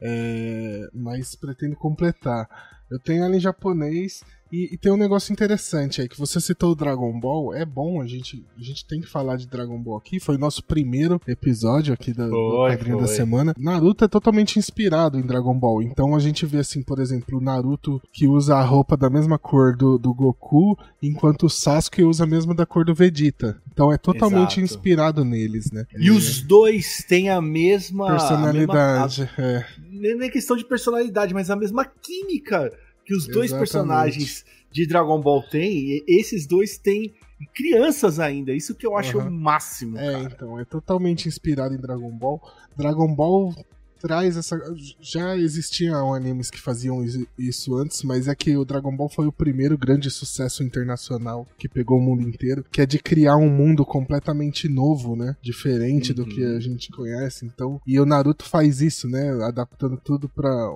É, 0.01 0.87
mas 0.93 1.35
pretendo 1.35 1.75
completar. 1.75 2.47
Eu 2.89 2.99
tenho 2.99 3.23
ela 3.23 3.35
em 3.35 3.39
japonês 3.39 4.23
e, 4.55 4.73
e, 4.73 4.77
tem 4.77 4.89
um 4.89 4.97
negócio 4.97 5.33
interessante 5.33 5.99
aí, 5.99 6.07
que 6.07 6.17
você 6.17 6.39
citou 6.39 6.71
o 6.71 6.75
Dragon 6.75 7.11
Ball, 7.19 7.53
é 7.53 7.65
bom, 7.65 8.01
a 8.01 8.07
gente, 8.07 8.45
a 8.57 8.63
gente 8.63 8.85
tem 8.85 9.01
que 9.01 9.07
falar 9.07 9.35
de 9.35 9.45
Dragon 9.45 9.77
Ball 9.77 9.97
aqui, 9.97 10.17
foi 10.17 10.35
o 10.35 10.39
nosso 10.39 10.63
primeiro 10.63 11.19
episódio 11.27 11.93
aqui 11.93 12.13
da, 12.13 12.29
foi, 12.29 12.77
do 12.77 12.99
da 12.99 13.07
semana. 13.07 13.53
Naruto 13.57 14.05
é 14.05 14.07
totalmente 14.07 14.57
inspirado 14.57 15.19
em 15.19 15.23
Dragon 15.23 15.53
Ball, 15.53 15.81
então 15.81 16.15
a 16.15 16.19
gente 16.19 16.45
vê 16.45 16.59
assim, 16.59 16.81
por 16.81 16.99
exemplo, 16.99 17.37
o 17.37 17.41
Naruto 17.41 18.01
que 18.13 18.27
usa 18.27 18.55
a 18.55 18.63
roupa 18.63 18.95
da 18.95 19.09
mesma 19.09 19.37
cor 19.37 19.75
do, 19.75 19.97
do 19.97 20.13
Goku, 20.13 20.77
enquanto 21.03 21.47
o 21.47 21.49
Sasuke 21.49 22.03
usa 22.03 22.23
a 22.23 22.27
mesma 22.27 22.55
da 22.55 22.65
cor 22.65 22.85
do 22.85 22.95
Vegeta. 22.95 23.61
Então 23.69 23.91
é 23.91 23.97
totalmente 23.97 24.61
Exato. 24.61 24.61
inspirado 24.61 25.25
neles, 25.25 25.69
né? 25.69 25.85
E 25.97 26.07
é... 26.07 26.11
os 26.11 26.41
dois 26.41 27.03
têm 27.05 27.29
a 27.29 27.41
mesma... 27.41 28.07
Personalidade, 28.07 29.21
a 29.21 29.25
mesma, 29.25 29.43
a... 29.43 29.51
é. 29.51 29.65
Nem 29.91 30.27
é 30.27 30.29
questão 30.29 30.55
de 30.55 30.63
personalidade, 30.63 31.33
mas 31.33 31.49
a 31.49 31.57
mesma 31.57 31.83
química 31.85 32.71
que 33.05 33.15
os 33.15 33.27
dois 33.27 33.51
Exatamente. 33.51 33.59
personagens 33.59 34.45
de 34.71 34.85
Dragon 34.87 35.21
Ball 35.21 35.43
têm, 35.43 36.03
esses 36.07 36.45
dois 36.45 36.77
têm 36.77 37.13
crianças 37.53 38.19
ainda. 38.19 38.53
Isso 38.53 38.75
que 38.75 38.85
eu 38.85 38.97
acho 38.97 39.17
uhum. 39.17 39.27
o 39.27 39.31
máximo. 39.31 39.97
É, 39.97 40.11
cara. 40.11 40.33
então, 40.35 40.59
é 40.59 40.65
totalmente 40.65 41.27
inspirado 41.27 41.73
em 41.73 41.77
Dragon 41.77 42.11
Ball. 42.11 42.41
Dragon 42.75 43.13
Ball 43.13 43.53
traz 44.01 44.37
essa. 44.37 44.59
Já 45.01 45.35
existiam 45.35 46.13
animes 46.13 46.51
que 46.51 46.61
faziam 46.61 47.03
isso 47.37 47.75
antes, 47.75 48.03
mas 48.03 48.27
é 48.27 48.35
que 48.35 48.55
o 48.55 48.65
Dragon 48.65 48.95
Ball 48.95 49.09
foi 49.09 49.25
o 49.25 49.31
primeiro 49.31 49.77
grande 49.77 50.11
sucesso 50.11 50.63
internacional 50.63 51.47
que 51.57 51.67
pegou 51.67 51.97
o 51.97 52.01
mundo 52.01 52.27
inteiro, 52.27 52.63
que 52.71 52.81
é 52.81 52.85
de 52.85 52.99
criar 52.99 53.37
um 53.37 53.49
mundo 53.49 53.85
completamente 53.85 54.69
novo, 54.69 55.15
né? 55.15 55.35
Diferente 55.41 56.11
uhum. 56.11 56.17
do 56.17 56.25
que 56.25 56.43
uhum. 56.43 56.57
a 56.57 56.59
gente 56.59 56.91
conhece. 56.91 57.45
Então, 57.45 57.81
e 57.85 57.99
o 57.99 58.05
Naruto 58.05 58.45
faz 58.45 58.81
isso, 58.81 59.09
né? 59.09 59.31
Adaptando 59.43 59.97
tudo 59.97 60.29
para 60.29 60.69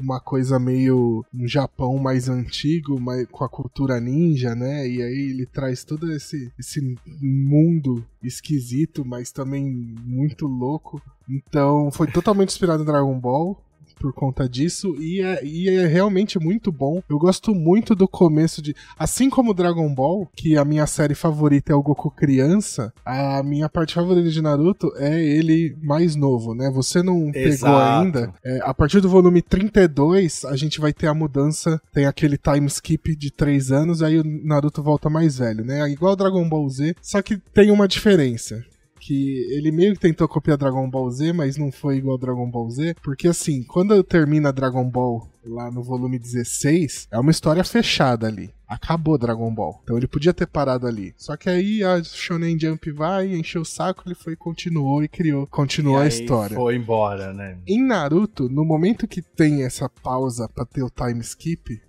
uma 0.00 0.20
coisa 0.20 0.58
meio 0.58 1.24
um 1.32 1.46
Japão 1.46 1.98
mais 1.98 2.28
antigo, 2.28 3.00
mas 3.00 3.26
com 3.30 3.44
a 3.44 3.48
cultura 3.48 4.00
ninja, 4.00 4.54
né? 4.54 4.88
E 4.88 5.02
aí 5.02 5.30
ele 5.30 5.46
traz 5.46 5.84
todo 5.84 6.10
esse, 6.12 6.52
esse 6.58 6.96
mundo 7.20 8.04
esquisito, 8.22 9.04
mas 9.04 9.30
também 9.30 9.64
muito 10.04 10.46
louco. 10.46 11.00
Então 11.28 11.90
foi 11.90 12.06
totalmente 12.06 12.50
inspirado 12.50 12.82
em 12.82 12.86
Dragon 12.86 13.18
Ball 13.18 13.60
por 14.00 14.14
conta 14.14 14.48
disso 14.48 14.96
e 14.98 15.20
é, 15.20 15.44
e 15.44 15.68
é 15.68 15.86
realmente 15.86 16.38
muito 16.38 16.72
bom. 16.72 17.02
Eu 17.08 17.18
gosto 17.18 17.54
muito 17.54 17.94
do 17.94 18.08
começo 18.08 18.62
de. 18.62 18.74
Assim 18.98 19.28
como 19.28 19.52
Dragon 19.52 19.94
Ball, 19.94 20.26
que 20.34 20.56
a 20.56 20.64
minha 20.64 20.86
série 20.86 21.14
favorita 21.14 21.72
é 21.72 21.76
o 21.76 21.82
Goku 21.82 22.10
criança, 22.10 22.92
a 23.04 23.42
minha 23.42 23.68
parte 23.68 23.94
favorita 23.94 24.30
de 24.30 24.40
Naruto 24.40 24.90
é 24.96 25.22
ele 25.22 25.76
mais 25.82 26.16
novo, 26.16 26.54
né? 26.54 26.70
Você 26.70 27.02
não 27.02 27.30
Exato. 27.34 27.72
pegou 27.72 27.78
ainda. 27.78 28.34
É, 28.42 28.60
a 28.62 28.72
partir 28.72 29.00
do 29.00 29.08
volume 29.08 29.42
32, 29.42 30.46
a 30.46 30.56
gente 30.56 30.80
vai 30.80 30.92
ter 30.92 31.06
a 31.06 31.14
mudança. 31.14 31.80
Tem 31.92 32.06
aquele 32.06 32.38
time 32.38 32.66
skip 32.66 33.14
de 33.14 33.30
3 33.30 33.70
anos, 33.70 34.02
aí 34.02 34.18
o 34.18 34.24
Naruto 34.24 34.82
volta 34.82 35.10
mais 35.10 35.36
velho, 35.38 35.64
né? 35.64 35.88
Igual 35.90 36.16
Dragon 36.16 36.48
Ball 36.48 36.68
Z, 36.68 36.94
só 37.02 37.20
que 37.20 37.36
tem 37.52 37.70
uma 37.70 37.86
diferença 37.86 38.64
que 39.10 39.44
ele 39.50 39.72
meio 39.72 39.94
que 39.94 39.98
tentou 39.98 40.28
copiar 40.28 40.56
Dragon 40.56 40.88
Ball 40.88 41.10
Z, 41.10 41.32
mas 41.32 41.56
não 41.56 41.72
foi 41.72 41.96
igual 41.96 42.16
Dragon 42.16 42.48
Ball 42.48 42.70
Z, 42.70 42.94
porque 43.02 43.26
assim, 43.26 43.64
quando 43.64 44.04
termina 44.04 44.52
Dragon 44.52 44.88
Ball 44.88 45.28
lá 45.44 45.68
no 45.68 45.82
volume 45.82 46.16
16, 46.16 47.08
é 47.10 47.18
uma 47.18 47.32
história 47.32 47.64
fechada 47.64 48.28
ali. 48.28 48.52
Acabou 48.68 49.18
Dragon 49.18 49.52
Ball. 49.52 49.80
Então 49.82 49.96
ele 49.96 50.06
podia 50.06 50.32
ter 50.32 50.46
parado 50.46 50.86
ali. 50.86 51.12
Só 51.16 51.36
que 51.36 51.50
aí 51.50 51.82
a 51.82 52.00
Shonen 52.04 52.56
Jump 52.56 52.88
vai, 52.92 53.34
encheu 53.34 53.62
o 53.62 53.64
saco, 53.64 54.04
ele 54.06 54.14
foi 54.14 54.36
continuou 54.36 55.02
e 55.02 55.08
criou, 55.08 55.44
continuou 55.48 55.98
e 55.98 56.04
a 56.04 56.06
história. 56.06 56.54
Foi 56.54 56.76
embora, 56.76 57.32
né? 57.32 57.58
Em 57.66 57.84
Naruto, 57.84 58.48
no 58.48 58.64
momento 58.64 59.08
que 59.08 59.22
tem 59.22 59.64
essa 59.64 59.88
pausa 59.88 60.48
para 60.48 60.64
ter 60.64 60.84
o 60.84 60.90
time 60.90 61.18
skip, 61.18 61.82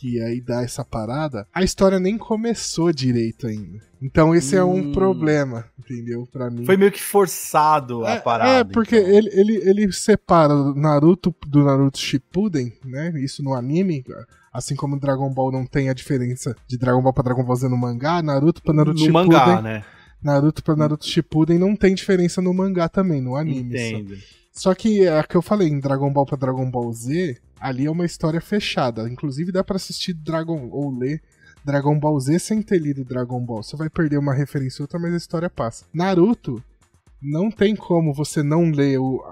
que 0.00 0.18
aí 0.22 0.40
dá 0.40 0.62
essa 0.62 0.82
parada, 0.82 1.46
a 1.52 1.62
história 1.62 2.00
nem 2.00 2.16
começou 2.16 2.90
direito 2.90 3.46
ainda. 3.46 3.78
Então 4.00 4.34
esse 4.34 4.56
hum. 4.56 4.58
é 4.58 4.64
um 4.64 4.76
hum. 4.76 4.92
problema, 4.92 5.66
entendeu? 5.78 6.26
Para 6.32 6.48
mim. 6.48 6.64
Foi 6.64 6.74
meio 6.74 6.90
que 6.90 7.02
forçado 7.02 8.06
a 8.06 8.12
é, 8.12 8.18
parada. 8.18 8.50
É, 8.50 8.64
porque 8.64 8.96
então. 8.96 9.10
ele, 9.10 9.28
ele, 9.34 9.56
ele 9.68 9.92
separa 9.92 10.54
Naruto 10.74 11.34
do 11.46 11.62
Naruto 11.62 11.98
Shippuden, 11.98 12.72
né? 12.82 13.12
Isso 13.16 13.42
no 13.42 13.52
anime, 13.52 14.02
assim 14.50 14.74
como 14.74 14.98
Dragon 14.98 15.28
Ball 15.28 15.52
não 15.52 15.66
tem 15.66 15.90
a 15.90 15.92
diferença 15.92 16.56
de 16.66 16.78
Dragon 16.78 17.02
Ball 17.02 17.12
para 17.12 17.24
Dragon 17.24 17.44
Ball 17.44 17.56
Z 17.56 17.68
no 17.68 17.76
mangá, 17.76 18.22
Naruto 18.22 18.62
para 18.62 18.72
Naruto 18.72 19.00
no 19.00 19.04
Shippuden. 19.04 19.28
mangá, 19.28 19.60
né? 19.60 19.84
Naruto 20.22 20.62
para 20.64 20.76
Naruto 20.76 21.06
Shippuden 21.06 21.58
não 21.58 21.76
tem 21.76 21.94
diferença 21.94 22.40
no 22.40 22.54
mangá 22.54 22.88
também, 22.88 23.20
no 23.20 23.36
anime. 23.36 23.74
Entendo. 23.74 24.16
Só, 24.16 24.39
só 24.52 24.74
que 24.74 25.02
é 25.02 25.18
a 25.18 25.24
que 25.24 25.36
eu 25.36 25.42
falei, 25.42 25.68
em 25.68 25.80
Dragon 25.80 26.12
Ball 26.12 26.26
para 26.26 26.36
Dragon 26.36 26.70
Ball 26.70 26.92
Z, 26.92 27.38
ali 27.60 27.86
é 27.86 27.90
uma 27.90 28.04
história 28.04 28.40
fechada. 28.40 29.08
Inclusive 29.08 29.52
dá 29.52 29.62
para 29.62 29.76
assistir 29.76 30.14
Dragon 30.14 30.68
ou 30.70 30.90
ler 30.90 31.22
Dragon 31.64 31.98
Ball 31.98 32.18
Z 32.18 32.38
sem 32.38 32.62
ter 32.62 32.78
lido 32.78 33.04
Dragon 33.04 33.40
Ball. 33.44 33.62
Você 33.62 33.76
vai 33.76 33.88
perder 33.88 34.18
uma 34.18 34.34
referência 34.34 34.82
ou 34.82 34.84
outra, 34.84 34.98
mas 34.98 35.14
a 35.14 35.18
história 35.18 35.50
passa. 35.50 35.84
Naruto 35.92 36.62
não 37.22 37.50
tem 37.50 37.76
como 37.76 38.14
você 38.14 38.42
não 38.42 38.70
ler 38.70 38.98
o, 38.98 39.22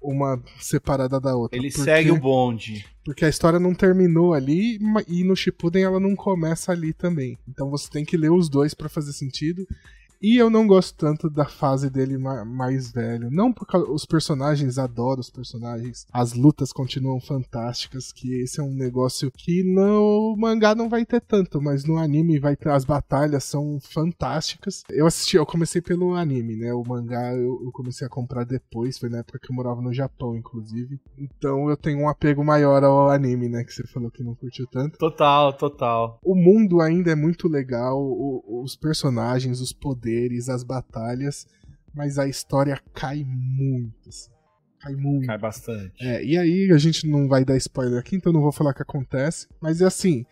uma 0.00 0.40
separada 0.60 1.18
da 1.20 1.34
outra. 1.34 1.58
Ele 1.58 1.70
porque, 1.70 1.84
segue 1.84 2.10
o 2.10 2.20
bonde. 2.20 2.86
Porque 3.04 3.24
a 3.24 3.28
história 3.28 3.58
não 3.58 3.74
terminou 3.74 4.34
ali 4.34 4.78
e 5.06 5.24
no 5.24 5.34
Shippuden 5.34 5.82
ela 5.82 5.98
não 5.98 6.14
começa 6.14 6.72
ali 6.72 6.92
também. 6.92 7.38
Então 7.48 7.70
você 7.70 7.88
tem 7.90 8.04
que 8.04 8.16
ler 8.16 8.30
os 8.30 8.48
dois 8.48 8.74
para 8.74 8.88
fazer 8.88 9.12
sentido. 9.12 9.66
E 10.20 10.36
eu 10.36 10.50
não 10.50 10.66
gosto 10.66 10.96
tanto 10.96 11.30
da 11.30 11.44
fase 11.44 11.88
dele 11.88 12.18
mais 12.18 12.90
velho. 12.90 13.30
Não 13.30 13.52
porque 13.52 13.76
os 13.76 14.04
personagens, 14.04 14.78
adoro 14.78 15.20
os 15.20 15.30
personagens. 15.30 16.06
As 16.12 16.32
lutas 16.32 16.72
continuam 16.72 17.20
fantásticas, 17.20 18.12
que 18.12 18.42
esse 18.42 18.60
é 18.60 18.62
um 18.62 18.74
negócio 18.74 19.30
que 19.30 19.62
no 19.62 20.36
mangá 20.36 20.74
não 20.74 20.88
vai 20.88 21.04
ter 21.04 21.20
tanto, 21.20 21.62
mas 21.62 21.84
no 21.84 21.98
anime 21.98 22.40
vai 22.40 22.56
ter. 22.56 22.70
As 22.70 22.84
batalhas 22.84 23.44
são 23.44 23.78
fantásticas. 23.80 24.82
Eu 24.90 25.06
assisti, 25.06 25.36
eu 25.36 25.46
comecei 25.46 25.80
pelo 25.80 26.14
anime, 26.14 26.56
né? 26.56 26.72
O 26.72 26.82
mangá 26.82 27.34
eu, 27.34 27.62
eu 27.64 27.70
comecei 27.72 28.06
a 28.06 28.10
comprar 28.10 28.44
depois, 28.44 28.98
foi 28.98 29.08
na 29.08 29.18
época 29.18 29.38
que 29.38 29.52
eu 29.52 29.56
morava 29.56 29.80
no 29.80 29.92
Japão, 29.92 30.36
inclusive. 30.36 31.00
Então 31.16 31.70
eu 31.70 31.76
tenho 31.76 32.00
um 32.00 32.08
apego 32.08 32.44
maior 32.44 32.82
ao 32.82 33.08
anime, 33.08 33.48
né? 33.48 33.62
Que 33.62 33.72
você 33.72 33.86
falou 33.86 34.10
que 34.10 34.24
não 34.24 34.34
curtiu 34.34 34.66
tanto. 34.66 34.98
Total, 34.98 35.52
total. 35.52 36.18
O 36.24 36.34
mundo 36.34 36.80
ainda 36.80 37.12
é 37.12 37.14
muito 37.14 37.46
legal, 37.46 38.00
o, 38.00 38.62
os 38.64 38.74
personagens, 38.74 39.60
os 39.60 39.72
poderes 39.72 40.07
poderes, 40.08 40.48
as 40.48 40.62
batalhas, 40.62 41.46
mas 41.94 42.18
a 42.18 42.26
história 42.26 42.80
cai 42.94 43.24
muito. 43.24 44.08
Assim. 44.08 44.30
Cai 44.80 44.94
muito. 44.94 45.26
Cai 45.26 45.38
bastante. 45.38 45.92
É, 46.00 46.24
e 46.24 46.38
aí 46.38 46.70
a 46.72 46.78
gente 46.78 47.06
não 47.06 47.28
vai 47.28 47.44
dar 47.44 47.56
spoiler 47.56 47.98
aqui, 47.98 48.16
então 48.16 48.32
não 48.32 48.40
vou 48.40 48.52
falar 48.52 48.70
o 48.70 48.74
que 48.74 48.82
acontece. 48.82 49.46
Mas 49.60 49.80
é 49.80 49.86
assim: 49.86 50.24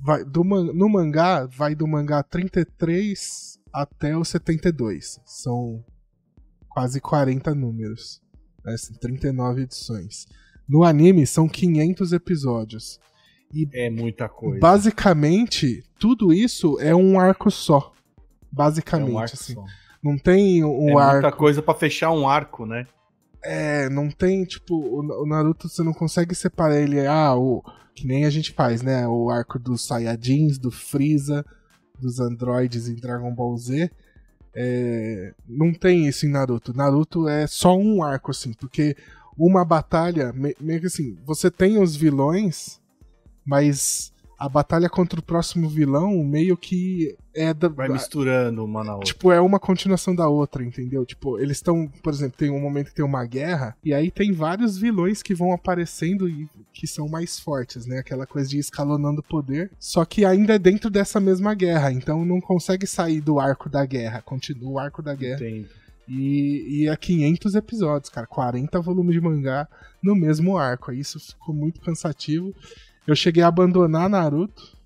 vai, 0.00 0.24
do, 0.24 0.44
no 0.44 0.88
mangá, 0.88 1.46
vai 1.46 1.74
do 1.74 1.86
mangá 1.86 2.22
33 2.22 3.58
até 3.72 4.16
o 4.16 4.24
72. 4.24 5.20
São 5.24 5.84
quase 6.68 7.00
40 7.00 7.54
números. 7.54 8.20
Né? 8.64 8.74
39 9.00 9.62
edições. 9.62 10.26
No 10.68 10.84
anime 10.84 11.26
são 11.26 11.48
500 11.48 12.12
episódios. 12.12 13.00
E 13.54 13.66
é 13.72 13.88
muita 13.88 14.28
coisa. 14.28 14.60
Basicamente, 14.60 15.82
tudo 15.98 16.34
isso 16.34 16.78
é 16.80 16.94
um 16.94 17.18
arco 17.18 17.50
só. 17.50 17.94
Basicamente, 18.50 19.10
é 19.10 19.14
um 19.14 19.18
assim. 19.18 19.54
Só. 19.54 19.64
Não 20.02 20.16
tem 20.16 20.64
um 20.64 20.98
é 20.98 21.02
arco. 21.02 21.12
muita 21.14 21.32
coisa 21.32 21.62
para 21.62 21.78
fechar 21.78 22.10
um 22.12 22.28
arco, 22.28 22.64
né? 22.64 22.86
É, 23.44 23.88
não 23.88 24.10
tem, 24.10 24.44
tipo, 24.44 24.74
o 24.74 25.26
Naruto 25.26 25.68
você 25.68 25.82
não 25.82 25.92
consegue 25.92 26.34
separar 26.34 26.76
ele, 26.80 27.06
ah, 27.06 27.34
o, 27.36 27.62
que 27.94 28.06
nem 28.06 28.24
a 28.24 28.30
gente 28.30 28.52
faz, 28.52 28.82
né? 28.82 29.06
O 29.06 29.30
arco 29.30 29.58
dos 29.58 29.86
Saiyajins, 29.86 30.58
do 30.58 30.70
Freeza, 30.70 31.44
dos 31.98 32.20
androides 32.20 32.88
em 32.88 32.94
Dragon 32.94 33.32
Ball 33.34 33.56
Z. 33.56 33.90
É, 34.54 35.34
não 35.46 35.72
tem 35.72 36.06
isso 36.06 36.26
em 36.26 36.30
Naruto. 36.30 36.76
Naruto 36.76 37.28
é 37.28 37.46
só 37.46 37.76
um 37.76 38.02
arco, 38.02 38.30
assim, 38.30 38.52
porque 38.52 38.96
uma 39.36 39.64
batalha, 39.64 40.32
meio 40.32 40.80
que 40.80 40.86
assim, 40.86 41.16
você 41.24 41.50
tem 41.50 41.80
os 41.80 41.94
vilões, 41.94 42.80
mas 43.46 44.12
a 44.38 44.48
batalha 44.48 44.88
contra 44.88 45.18
o 45.18 45.22
próximo 45.22 45.68
vilão 45.68 46.22
meio 46.22 46.56
que 46.56 47.16
é 47.34 47.52
da, 47.52 47.68
vai 47.68 47.88
misturando 47.88 48.64
uma 48.64 48.84
na 48.84 48.94
outra. 48.94 49.06
Tipo, 49.06 49.32
é 49.32 49.40
uma 49.40 49.58
continuação 49.58 50.14
da 50.14 50.28
outra, 50.28 50.62
entendeu? 50.62 51.04
Tipo, 51.04 51.40
eles 51.40 51.56
estão, 51.56 51.90
por 52.02 52.12
exemplo, 52.12 52.36
tem 52.38 52.48
um 52.48 52.60
momento 52.60 52.88
que 52.88 52.94
tem 52.94 53.04
uma 53.04 53.24
guerra 53.24 53.76
e 53.84 53.92
aí 53.92 54.12
tem 54.12 54.32
vários 54.32 54.78
vilões 54.78 55.22
que 55.22 55.34
vão 55.34 55.52
aparecendo 55.52 56.28
e 56.28 56.48
que 56.72 56.86
são 56.86 57.08
mais 57.08 57.40
fortes, 57.40 57.84
né? 57.84 57.98
Aquela 57.98 58.26
coisa 58.26 58.48
de 58.48 58.58
escalonando 58.58 59.24
poder, 59.24 59.72
só 59.78 60.04
que 60.04 60.24
ainda 60.24 60.54
é 60.54 60.58
dentro 60.58 60.88
dessa 60.88 61.18
mesma 61.18 61.52
guerra, 61.52 61.90
então 61.90 62.24
não 62.24 62.40
consegue 62.40 62.86
sair 62.86 63.20
do 63.20 63.40
arco 63.40 63.68
da 63.68 63.84
guerra, 63.84 64.22
continua 64.22 64.70
o 64.70 64.78
arco 64.78 65.02
da 65.02 65.16
guerra. 65.16 65.44
Entendo. 65.44 65.68
E, 66.08 66.84
e 66.84 66.88
é 66.88 66.96
500 66.96 67.54
episódios, 67.54 68.08
cara, 68.08 68.26
40 68.26 68.80
volumes 68.80 69.12
de 69.12 69.20
mangá 69.20 69.68
no 70.02 70.14
mesmo 70.14 70.56
arco. 70.56 70.90
Aí 70.90 71.00
isso 71.00 71.20
ficou 71.20 71.54
muito 71.54 71.80
cansativo. 71.80 72.54
Eu 73.08 73.16
cheguei 73.16 73.42
a 73.42 73.48
abandonar 73.48 74.06
Naruto, 74.06 74.76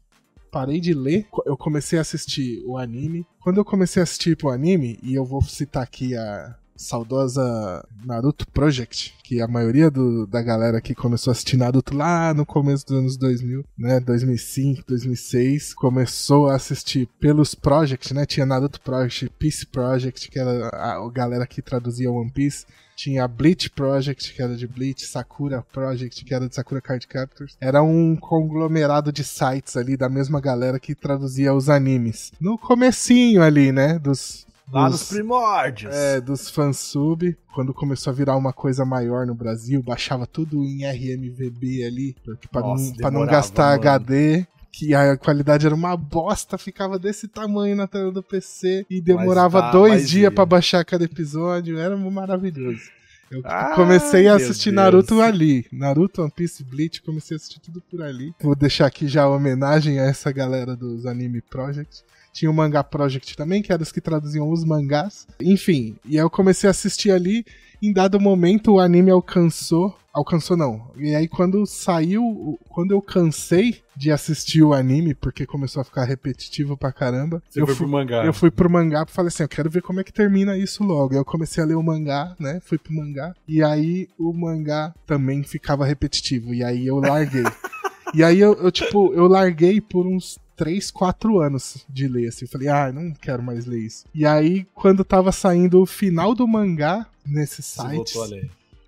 parei 0.49 0.79
de 0.79 0.95
ler, 0.95 1.27
eu 1.45 1.57
comecei 1.57 1.99
a 1.99 2.03
assistir 2.03 2.63
o 2.65 2.79
anime. 2.79 3.27
Quando 3.41 3.57
eu 3.57 3.65
comecei 3.65 4.01
a 4.01 4.05
assistir 4.05 4.39
o 4.41 4.49
anime, 4.49 4.97
e 5.03 5.13
eu 5.13 5.25
vou 5.25 5.43
citar 5.43 5.83
aqui 5.83 6.17
a 6.17 6.55
saudosa 6.77 7.85
Naruto 8.05 8.47
Project, 8.47 9.13
que 9.25 9.41
a 9.41 9.49
maioria 9.49 9.91
do, 9.91 10.25
da 10.25 10.41
galera 10.41 10.81
que 10.81 10.95
começou 10.95 11.31
a 11.31 11.33
assistir 11.33 11.57
Naruto 11.57 11.97
lá 11.97 12.33
no 12.33 12.47
começo 12.47 12.87
dos 12.87 12.97
anos 12.97 13.17
2000, 13.17 13.65
né, 13.77 13.99
2005, 13.99 14.85
2006, 14.87 15.75
começou 15.75 16.49
a 16.49 16.55
assistir 16.55 17.09
pelos 17.19 17.57
Project, 17.57 18.15
né, 18.15 18.25
tinha 18.25 18.47
Naruto 18.47 18.81
Project, 18.83 19.31
Peace 19.37 19.67
Project, 19.67 20.31
que 20.31 20.39
era 20.39 20.69
a, 20.69 21.05
a 21.05 21.11
galera 21.11 21.45
que 21.45 21.61
traduzia 21.61 22.09
One 22.09 22.31
Piece, 22.31 22.67
tinha 23.03 23.25
a 23.25 23.29
Bleach 23.29 23.69
Project, 23.71 24.33
que 24.33 24.41
era 24.41 24.55
de 24.55 24.67
Bleach, 24.67 25.05
Sakura 25.05 25.65
Project, 25.73 26.25
que 26.25 26.33
era 26.33 26.49
de 26.49 26.55
Sakura 26.55 26.81
Card 26.81 27.07
Captors. 27.09 27.57
Era 27.61 27.83
um 27.83 28.15
conglomerado 28.15 29.13
de 29.13 29.25
sites 29.25 29.77
ali 29.77 29.97
da 29.97 30.09
mesma 30.09 30.41
galera 30.41 30.79
que 30.79 30.95
traduzia 30.95 31.53
os 31.53 31.69
animes. 31.69 32.33
No 32.41 32.57
comecinho 32.57 33.43
ali, 33.43 33.73
né, 33.73 33.99
dos 33.99 34.47
Lá 34.73 34.89
dos, 34.89 35.01
nos 35.01 35.09
primórdios. 35.09 35.95
É, 35.95 36.21
dos 36.21 36.49
fansub. 36.49 37.37
Quando 37.55 37.75
começou 37.75 38.11
a 38.11 38.15
virar 38.15 38.37
uma 38.37 38.53
coisa 38.53 38.87
maior 38.87 39.27
no 39.27 39.35
Brasil, 39.35 39.83
baixava 39.83 40.27
tudo 40.27 40.65
em 40.65 40.87
RMVB 40.87 41.85
ali, 41.85 42.17
pra, 42.51 42.61
Nossa, 42.63 42.85
não, 42.85 42.95
pra 42.95 43.11
não 43.11 43.27
gastar 43.27 43.77
mano. 43.77 43.83
HD 43.83 44.47
que 44.73 44.95
a 44.95 45.17
qualidade 45.19 45.67
era 45.67 45.75
uma 45.75 45.95
bosta, 45.97 46.57
ficava 46.57 46.99
desse 46.99 47.29
tamanho 47.29 47.77
na 47.77 47.87
tela 47.87 48.11
do 48.11 48.23
PC 48.23 48.87
e 48.89 49.03
demorava 49.03 49.61
tá, 49.61 49.71
dois 49.71 50.09
dias 50.09 50.33
para 50.33 50.47
baixar 50.47 50.83
cada 50.85 51.05
episódio, 51.05 51.79
era 51.79 51.95
maravilhoso. 51.95 52.91
Eu 53.31 53.41
ah, 53.45 53.73
comecei 53.75 54.29
a 54.29 54.35
assistir 54.35 54.73
Naruto 54.73 55.21
ali. 55.23 55.67
Naruto, 55.73 56.23
One 56.23 56.31
Piece, 56.31 56.63
Bleach, 56.63 57.01
comecei 57.01 57.35
a 57.35 57.37
assistir 57.37 57.61
tudo 57.61 57.83
por 57.91 58.03
ali. 58.03 58.35
Vou 58.41 58.55
deixar 58.55 58.87
aqui 58.87 59.09
já 59.09 59.23
a 59.23 59.29
homenagem 59.29 59.99
a 59.99 60.05
essa 60.05 60.31
galera 60.31 60.77
dos 60.77 61.07
Anime 61.07 61.41
Project 61.41 62.05
Tinha 62.33 62.51
o 62.51 62.55
Manga 62.55 62.83
Project 62.83 63.37
também, 63.37 63.63
que 63.63 63.73
era 63.73 63.83
os 63.83 63.93
que 63.93 64.01
traduziam 64.01 64.51
os 64.51 64.65
mangás. 64.65 65.27
Enfim, 65.41 65.97
e 66.05 66.19
aí 66.19 66.25
eu 66.25 66.31
comecei 66.31 66.67
a 66.67 66.71
assistir 66.71 67.11
ali. 67.11 67.45
Em 67.83 67.93
dado 67.93 68.21
momento, 68.21 68.75
o 68.75 68.81
anime 68.81 69.11
alcançou. 69.11 69.97
Alcançou 70.13 70.57
não. 70.57 70.91
E 70.97 71.15
aí, 71.15 71.27
quando 71.27 71.67
saiu. 71.67 72.59
Quando 72.69 72.93
eu 72.93 73.03
cansei 73.03 73.83
de 73.97 74.11
assistir 74.11 74.63
o 74.63 74.73
anime, 74.73 75.15
porque 75.15 75.45
começou 75.45 75.81
a 75.81 75.85
ficar 75.85 76.05
repetitivo 76.05 76.77
pra 76.77 76.93
caramba. 76.93 77.43
Você 77.49 77.61
eu 77.61 77.67
foi 77.67 77.75
fui, 77.75 77.87
pro 77.87 77.93
mangá. 77.93 78.25
Eu 78.25 78.33
fui 78.33 78.51
pro 78.51 78.71
mangá 78.71 79.05
e 79.09 79.13
falei 79.13 79.29
assim: 79.29 79.43
eu 79.43 79.49
quero 79.49 79.69
ver 79.69 79.83
como 79.83 80.01
é 80.01 80.05
que 80.05 80.13
termina 80.13 80.57
isso 80.57 80.85
logo. 80.85 81.15
Aí 81.15 81.19
eu 81.19 81.25
comecei 81.25 81.63
a 81.63 81.67
ler 81.67 81.75
o 81.75 81.83
mangá, 81.83 82.37
né? 82.39 82.61
Fui 82.63 82.79
pro 82.79 82.95
mangá. 82.95 83.35
E 83.49 83.63
aí 83.63 84.09
o 84.19 84.33
mangá 84.33 84.95
também 85.07 85.43
ficava 85.43 85.85
repetitivo. 85.85 86.55
E 86.55 86.63
aí 86.63 86.87
eu 86.87 86.97
larguei. 86.97 87.45
e 88.15 88.23
aí 88.23 88.39
eu, 88.39 88.55
eu, 88.55 88.71
tipo, 88.71 89.13
eu 89.15 89.27
larguei 89.27 89.81
por 89.81 90.07
uns 90.07 90.39
3, 90.63 90.93
4 90.93 91.41
anos 91.41 91.85
de 91.89 92.07
ler, 92.07 92.29
assim. 92.29 92.47
Falei, 92.47 92.69
ah, 92.69 92.93
não 92.93 93.11
quero 93.11 93.43
mais 93.43 93.67
ler 93.67 93.81
isso. 93.81 94.05
E 94.15 94.25
aí, 94.25 94.65
quando 94.77 95.05
tava 95.05 95.33
saindo 95.33 95.83
o 95.83 95.87
final 95.87 96.37
do 96.37 96.47
mangá 96.47 97.05
nesse 97.27 97.65
site. 97.65 98.17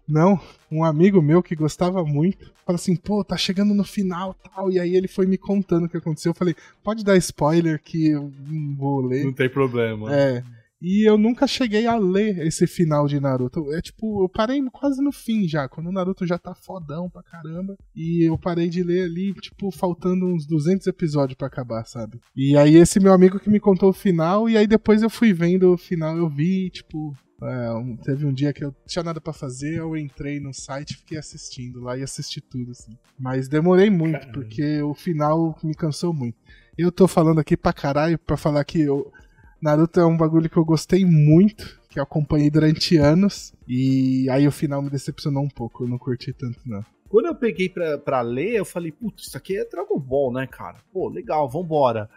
Não, 0.07 0.39
um 0.71 0.85
amigo 0.85 1.21
meu 1.21 1.43
que 1.43 1.57
gostava 1.57 2.05
muito, 2.05 2.53
falou 2.65 2.77
assim, 2.77 2.95
pô, 2.95 3.25
tá 3.25 3.37
chegando 3.37 3.75
no 3.75 3.83
final 3.83 4.35
tal. 4.35 4.71
E 4.71 4.79
aí 4.79 4.95
ele 4.95 5.09
foi 5.09 5.27
me 5.27 5.37
contando 5.37 5.87
o 5.87 5.89
que 5.89 5.97
aconteceu. 5.97 6.31
Eu 6.31 6.37
falei, 6.37 6.55
pode 6.85 7.03
dar 7.03 7.17
spoiler 7.17 7.83
que 7.83 8.11
eu 8.11 8.31
não 8.47 8.77
vou 8.77 9.01
ler. 9.01 9.25
Não 9.25 9.33
tem 9.33 9.49
problema. 9.49 10.15
É. 10.15 10.45
E 10.87 11.09
eu 11.09 11.17
nunca 11.17 11.47
cheguei 11.47 11.87
a 11.87 11.97
ler 11.97 12.39
esse 12.47 12.67
final 12.67 13.07
de 13.07 13.19
Naruto. 13.19 13.73
É 13.73 13.81
tipo, 13.81 14.23
eu 14.23 14.29
parei 14.29 14.61
quase 14.71 15.03
no 15.03 15.11
fim 15.11 15.49
já, 15.49 15.67
quando 15.69 15.87
o 15.89 15.93
Naruto 15.93 16.27
já 16.27 16.37
tá 16.39 16.55
fodão 16.55 17.09
pra 17.09 17.23
caramba. 17.23 17.75
E 17.97 18.29
eu 18.29 18.37
parei 18.37 18.69
de 18.69 18.83
ler 18.83 19.05
ali, 19.05 19.33
tipo, 19.35 19.71
faltando 19.71 20.27
uns 20.27 20.47
200 20.47 20.87
episódios 20.87 21.37
pra 21.39 21.47
acabar, 21.47 21.85
sabe? 21.87 22.21
E 22.37 22.57
aí 22.57 22.77
esse 22.77 23.01
meu 23.01 23.13
amigo 23.15 23.41
que 23.41 23.49
me 23.49 23.59
contou 23.59 23.89
o 23.89 23.93
final, 23.95 24.49
e 24.49 24.57
aí 24.59 24.67
depois 24.67 25.03
eu 25.03 25.09
fui 25.09 25.33
vendo 25.33 25.73
o 25.73 25.79
final, 25.79 26.17
eu 26.19 26.29
vi, 26.29 26.69
tipo, 26.69 27.17
é, 27.43 27.73
um- 27.73 27.97
teve 27.97 28.27
um 28.27 28.33
dia 28.33 28.53
que 28.53 28.65
eu 28.65 28.75
tinha 28.87 29.03
nada 29.03 29.21
pra 29.21 29.33
fazer, 29.33 29.79
eu 29.79 29.97
entrei 29.97 30.39
no 30.39 30.53
site 30.53 30.91
e 30.91 30.97
fiquei 30.99 31.17
assistindo 31.19 31.81
lá 31.81 31.97
e 31.97 32.03
assisti 32.03 32.41
tudo, 32.41 32.71
assim. 32.73 32.93
Mas 33.19 33.49
demorei 33.49 33.89
muito, 33.91 34.19
Caramba. 34.19 34.33
porque 34.35 34.83
o 34.83 34.93
final 34.95 35.59
me 35.65 35.75
cansou 35.75 36.13
muito. 36.13 36.37
Eu 36.77 36.93
tô 36.93 37.07
falando 37.09 37.39
aqui 37.41 37.57
pra 37.57 37.73
caralho 37.73 38.19
pra 38.19 38.37
falar 38.37 38.65
que 38.65 38.81
eu, 38.81 39.11
Naruto 39.65 39.99
é 39.99 40.05
um 40.05 40.15
bagulho 40.17 40.51
que 40.51 40.59
eu 40.59 40.65
gostei 40.65 41.07
muito, 41.07 41.81
que 41.89 41.99
eu 41.99 42.03
acompanhei 42.03 42.51
durante 42.51 42.99
anos, 42.99 43.55
e 43.67 44.29
aí 44.29 44.47
o 44.47 44.53
final 44.53 44.83
me 44.83 44.91
decepcionou 44.91 45.43
um 45.43 45.49
pouco, 45.49 45.85
eu 45.85 45.89
não 45.89 45.97
curti 45.97 46.35
tanto, 46.35 46.61
não. 46.67 46.85
Quando 47.09 47.27
eu 47.29 47.35
peguei 47.35 47.71
pra, 47.71 47.97
pra 47.97 48.21
ler, 48.21 48.57
eu 48.57 48.65
falei, 48.67 48.93
putz, 48.93 49.27
isso 49.29 49.37
aqui 49.39 49.57
é 49.57 49.65
Dragon 49.65 49.99
Ball, 49.99 50.31
né, 50.35 50.47
cara? 50.47 50.77
Pô, 50.93 51.09
legal, 51.09 51.49
vambora. 51.49 52.11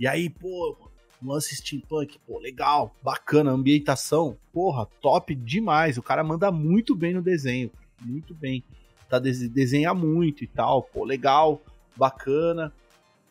E 0.00 0.06
aí, 0.06 0.30
pô, 0.30 0.78
lance 1.22 1.54
steampunk, 1.56 2.18
pô, 2.26 2.38
legal, 2.38 2.96
bacana, 3.02 3.50
ambientação, 3.50 4.34
porra, 4.50 4.86
top 5.02 5.34
demais. 5.34 5.98
O 5.98 6.02
cara 6.02 6.24
manda 6.24 6.50
muito 6.50 6.94
bem 6.96 7.12
no 7.12 7.20
desenho, 7.20 7.70
muito 8.00 8.32
bem. 8.34 8.64
Tá 9.10 9.18
des- 9.18 9.46
desenha 9.50 9.92
muito 9.92 10.42
e 10.42 10.46
tal, 10.46 10.82
pô, 10.84 11.04
legal, 11.04 11.60
bacana. 11.94 12.72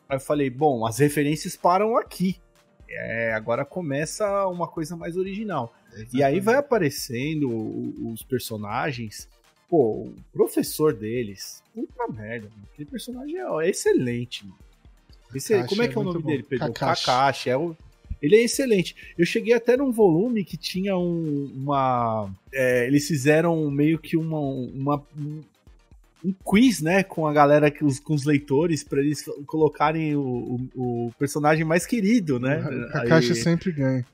Aí 0.08 0.16
eu 0.16 0.20
falei, 0.20 0.48
bom, 0.48 0.86
as 0.86 0.98
referências 0.98 1.56
param 1.56 1.96
aqui. 1.96 2.36
É, 2.88 3.32
agora 3.34 3.64
começa 3.64 4.46
uma 4.48 4.68
coisa 4.68 4.96
mais 4.96 5.16
original. 5.16 5.74
E 6.12 6.22
aí 6.22 6.40
vai 6.40 6.56
aparecendo 6.56 7.48
os 8.12 8.22
personagens. 8.22 9.28
Pô, 9.68 10.02
o 10.08 10.14
professor 10.32 10.92
deles. 10.92 11.62
Puta 11.74 12.06
merda, 12.08 12.48
mano. 12.50 12.68
Aquele 12.72 12.88
personagem 12.90 13.36
é, 13.38 13.66
é 13.66 13.70
excelente, 13.70 14.44
mano. 14.44 14.58
Esse- 15.34 15.54
Kakashi 15.54 15.68
como 15.68 15.82
é 15.82 15.84
é 15.84 15.88
que 15.88 15.96
é 15.96 16.00
o 16.00 16.04
muito 16.04 16.14
nome 16.14 16.22
bom. 16.24 16.30
dele, 16.30 16.42
Pedro? 16.42 16.72
Kakashi. 16.72 17.06
Kakashi. 17.06 17.50
É 17.50 17.56
o, 17.56 17.76
ele 18.22 18.36
é 18.36 18.42
excelente. 18.44 18.94
Eu 19.18 19.26
cheguei 19.26 19.52
até 19.54 19.76
num 19.76 19.90
volume 19.90 20.44
que 20.44 20.56
tinha 20.56 20.96
um, 20.96 21.50
uma. 21.54 22.30
é, 22.52 22.86
eles 22.86 23.06
fizeram 23.08 23.68
meio 23.70 23.98
que 23.98 24.16
uma, 24.16 24.38
uma- 24.38 25.06
um, 26.24 26.32
quiz, 26.44 26.80
né, 26.80 27.02
com 27.02 27.26
a 27.26 27.32
galera, 27.32 27.70
que 27.70 27.84
os- 27.84 28.00
com 28.00 28.14
os 28.14 28.24
leitores, 28.24 28.82
pra 28.82 29.00
eles 29.00 29.24
colocarem 29.46 30.16
o, 30.16 30.20
o- 30.74 31.06
o 31.08 31.12
personagem 31.18 31.64
mais 31.64 31.84
querido, 31.84 32.40
né? 32.40 32.58
O 32.60 32.92
Kakashi 32.92 33.32
Aí- 33.32 33.36
sempre 33.38 33.72
ganha. 33.72 34.06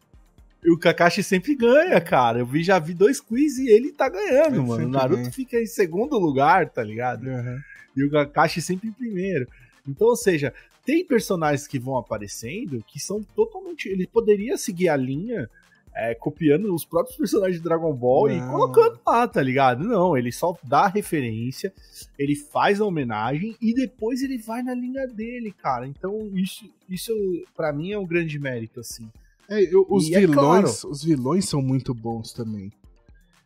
e 0.65 0.71
o 0.73 0.79
Kakashi 0.79 1.23
sempre 1.23 1.55
ganha, 1.55 2.01
cara. 2.01 2.41
Eu 2.41 2.47
vi, 2.47 2.63
já 2.63 2.79
vi 2.79 2.93
dois 2.95 3.21
quiz 3.21 3.59
e 3.59 3.69
ele 3.69 3.93
tá 3.93 4.09
ganhando, 4.09 4.57
Ele 4.57 4.67
mano. 4.67 4.87
O 4.87 4.91
Naruto 4.91 5.21
ganha. 5.23 5.33
fica 5.33 5.59
em 5.61 5.67
segundo 5.67 6.19
lugar, 6.19 6.69
tá 6.69 6.83
ligado? 6.83 7.27
Uhum. 7.27 7.59
E 7.97 8.05
o 8.05 8.11
Kakashi 8.11 8.61
sempre 8.61 8.89
em 8.89 8.93
primeiro. 8.93 9.47
Então, 9.89 10.09
ou 10.09 10.17
seja, 10.17 10.53
tem 10.85 11.05
personagens 11.05 11.67
que 11.67 11.79
vão 11.79 11.97
aparecendo 11.97 12.85
que 12.89 12.99
são 12.99 13.23
totalmente. 13.37 13.89
Ele 13.89 14.07
poderia 14.07 14.57
seguir 14.59 14.89
a 14.89 14.97
linha 14.97 15.49
é, 15.95 16.15
copiando 16.15 16.73
os 16.75 16.85
próprios 16.85 17.17
personagens 17.17 17.57
de 17.59 17.65
Dragon 17.65 17.93
Ball 17.93 18.31
e 18.31 18.41
Não. 18.41 18.51
colocando 18.51 18.99
lá, 19.07 19.27
tá 19.27 19.43
ligado? 19.43 19.85
Não, 19.85 20.17
ele 20.17 20.31
só 20.33 20.57
dá 20.63 20.87
referência, 20.87 21.73
ele 22.19 22.35
faz 22.37 22.81
a 22.81 22.85
homenagem 22.85 23.57
e 23.61 23.75
depois 23.75 24.23
ele 24.23 24.39
vai 24.39 24.63
na 24.63 24.75
linha 24.75 25.07
dele, 25.07 25.53
cara. 25.53 25.87
Então, 25.87 26.31
isso, 26.35 26.65
isso 26.89 27.13
para 27.57 27.73
mim 27.73 27.93
é 27.93 27.99
um 27.99 28.07
grande 28.07 28.39
mérito, 28.39 28.81
assim. 28.81 29.09
É, 29.49 29.63
eu- 29.63 29.85
os 29.91 30.09
E 30.09 30.15
é 30.15 30.21
vilões, 30.21 30.85
os 30.85 31.03
vilões 31.03 31.49
são 31.49 31.61
muito 31.61 31.93
bons 31.93 32.33
também. 32.33 32.71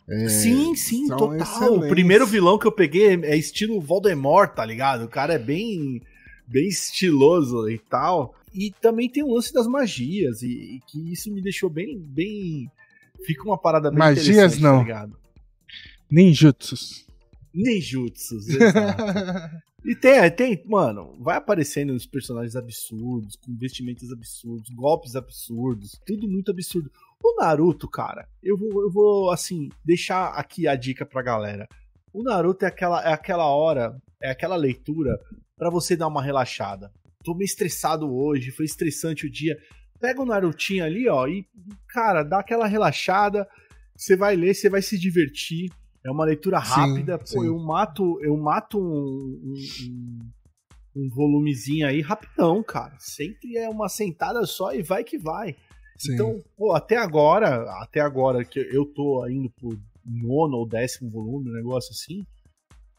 É, 0.07 0.28
Sim, 0.28 0.74
sim, 0.74 1.09
total. 1.09 1.35
excelentes. 1.37 1.87
O 1.87 1.88
primeiro 1.88 2.26
vilão 2.26 2.59
que 2.59 2.66
eu 2.66 2.72
peguei 2.72 3.14
é 3.22 3.35
estilo 3.38 3.80
Voldemort, 3.80 4.54
tá 4.54 4.62
ligado? 4.62 5.04
O 5.04 5.09
cara 5.09 5.33
é 5.33 5.38
bem, 5.38 6.02
bem 6.46 6.68
estiloso 6.68 7.70
e 7.70 7.78
tal. 7.78 8.35
E 8.54 8.70
também 8.80 9.10
tem 9.10 9.22
o 9.24 9.34
lance 9.34 9.52
das 9.52 9.66
magias, 9.66 10.42
e, 10.42 10.76
e 10.76 10.80
que 10.86 11.12
isso 11.12 11.32
me 11.32 11.42
deixou 11.42 11.68
bem, 11.68 11.98
bem. 11.98 12.70
Fica 13.24 13.42
uma 13.44 13.58
parada 13.58 13.90
bem 13.90 13.98
Magias, 13.98 14.28
interessante, 14.28 14.62
não. 14.62 14.76
tá 14.78 14.82
ligado? 14.82 15.18
Ninjutsus. 16.10 17.06
Ninjutsus, 17.52 18.48
exato. 18.48 19.02
E 19.84 19.94
tem, 19.94 20.30
tem, 20.30 20.62
mano, 20.66 21.14
vai 21.20 21.36
aparecendo 21.36 21.92
uns 21.92 22.06
personagens 22.06 22.56
absurdos, 22.56 23.36
com 23.36 23.54
vestimentos 23.56 24.10
absurdos, 24.12 24.70
golpes 24.70 25.14
absurdos, 25.14 26.00
tudo 26.06 26.28
muito 26.28 26.50
absurdo. 26.50 26.90
O 27.22 27.40
Naruto, 27.40 27.88
cara, 27.88 28.26
eu 28.42 28.56
vou, 28.56 28.82
eu 28.82 28.90
vou 28.90 29.30
assim, 29.30 29.68
deixar 29.84 30.28
aqui 30.34 30.66
a 30.68 30.74
dica 30.74 31.04
pra 31.04 31.22
galera. 31.22 31.68
O 32.12 32.22
Naruto 32.22 32.64
é 32.64 32.68
aquela, 32.68 33.02
é 33.02 33.12
aquela 33.12 33.46
hora, 33.46 33.96
é 34.22 34.30
aquela 34.30 34.56
leitura 34.56 35.18
pra 35.56 35.70
você 35.70 35.96
dar 35.96 36.06
uma 36.06 36.22
relaxada. 36.22 36.90
Tô 37.24 37.34
meio 37.34 37.46
estressado 37.46 38.12
hoje, 38.14 38.50
foi 38.50 38.64
estressante 38.66 39.26
o 39.26 39.30
dia. 39.30 39.56
Pega 40.00 40.20
o 40.20 40.26
Narutinho 40.26 40.84
ali, 40.84 41.08
ó, 41.08 41.26
e, 41.26 41.46
cara, 41.88 42.22
dá 42.22 42.40
aquela 42.40 42.66
relaxada. 42.66 43.48
Você 43.96 44.16
vai 44.16 44.37
ler, 44.37 44.54
você 44.54 44.68
vai 44.68 44.82
se 44.82 44.98
divertir. 44.98 45.70
É 46.04 46.10
uma 46.10 46.24
leitura 46.24 46.60
Sim, 46.60 46.66
rápida. 46.66 47.18
Pô, 47.18 47.24
sim. 47.26 47.46
eu 47.46 47.58
mato, 47.58 48.20
eu 48.22 48.37
mato 48.37 48.78
um, 48.78 48.84
um, 48.84 49.54
um- 49.88 50.30
um 50.96 51.08
volumezinho 51.08 51.87
aí 51.88 52.00
rapidão, 52.00 52.62
cara. 52.62 52.94
Sempre 53.00 53.56
é 53.56 53.68
uma 53.68 53.88
sentada 53.88 54.44
só 54.46 54.72
e 54.74 54.82
vai 54.82 55.02
que 55.02 55.18
vai. 55.18 55.56
Sim. 55.98 56.12
Então, 56.14 56.40
pô, 56.56 56.72
até 56.72 56.96
agora, 56.96 57.62
até 57.82 58.00
agora 58.00 58.44
que 58.44 58.60
eu 58.60 58.84
tô 58.84 59.26
indo 59.28 59.50
pro 59.50 59.76
nono 60.04 60.56
ou 60.58 60.68
décimo 60.68 61.10
volume, 61.10 61.50
um 61.50 61.54
negócio 61.54 61.90
assim, 61.92 62.24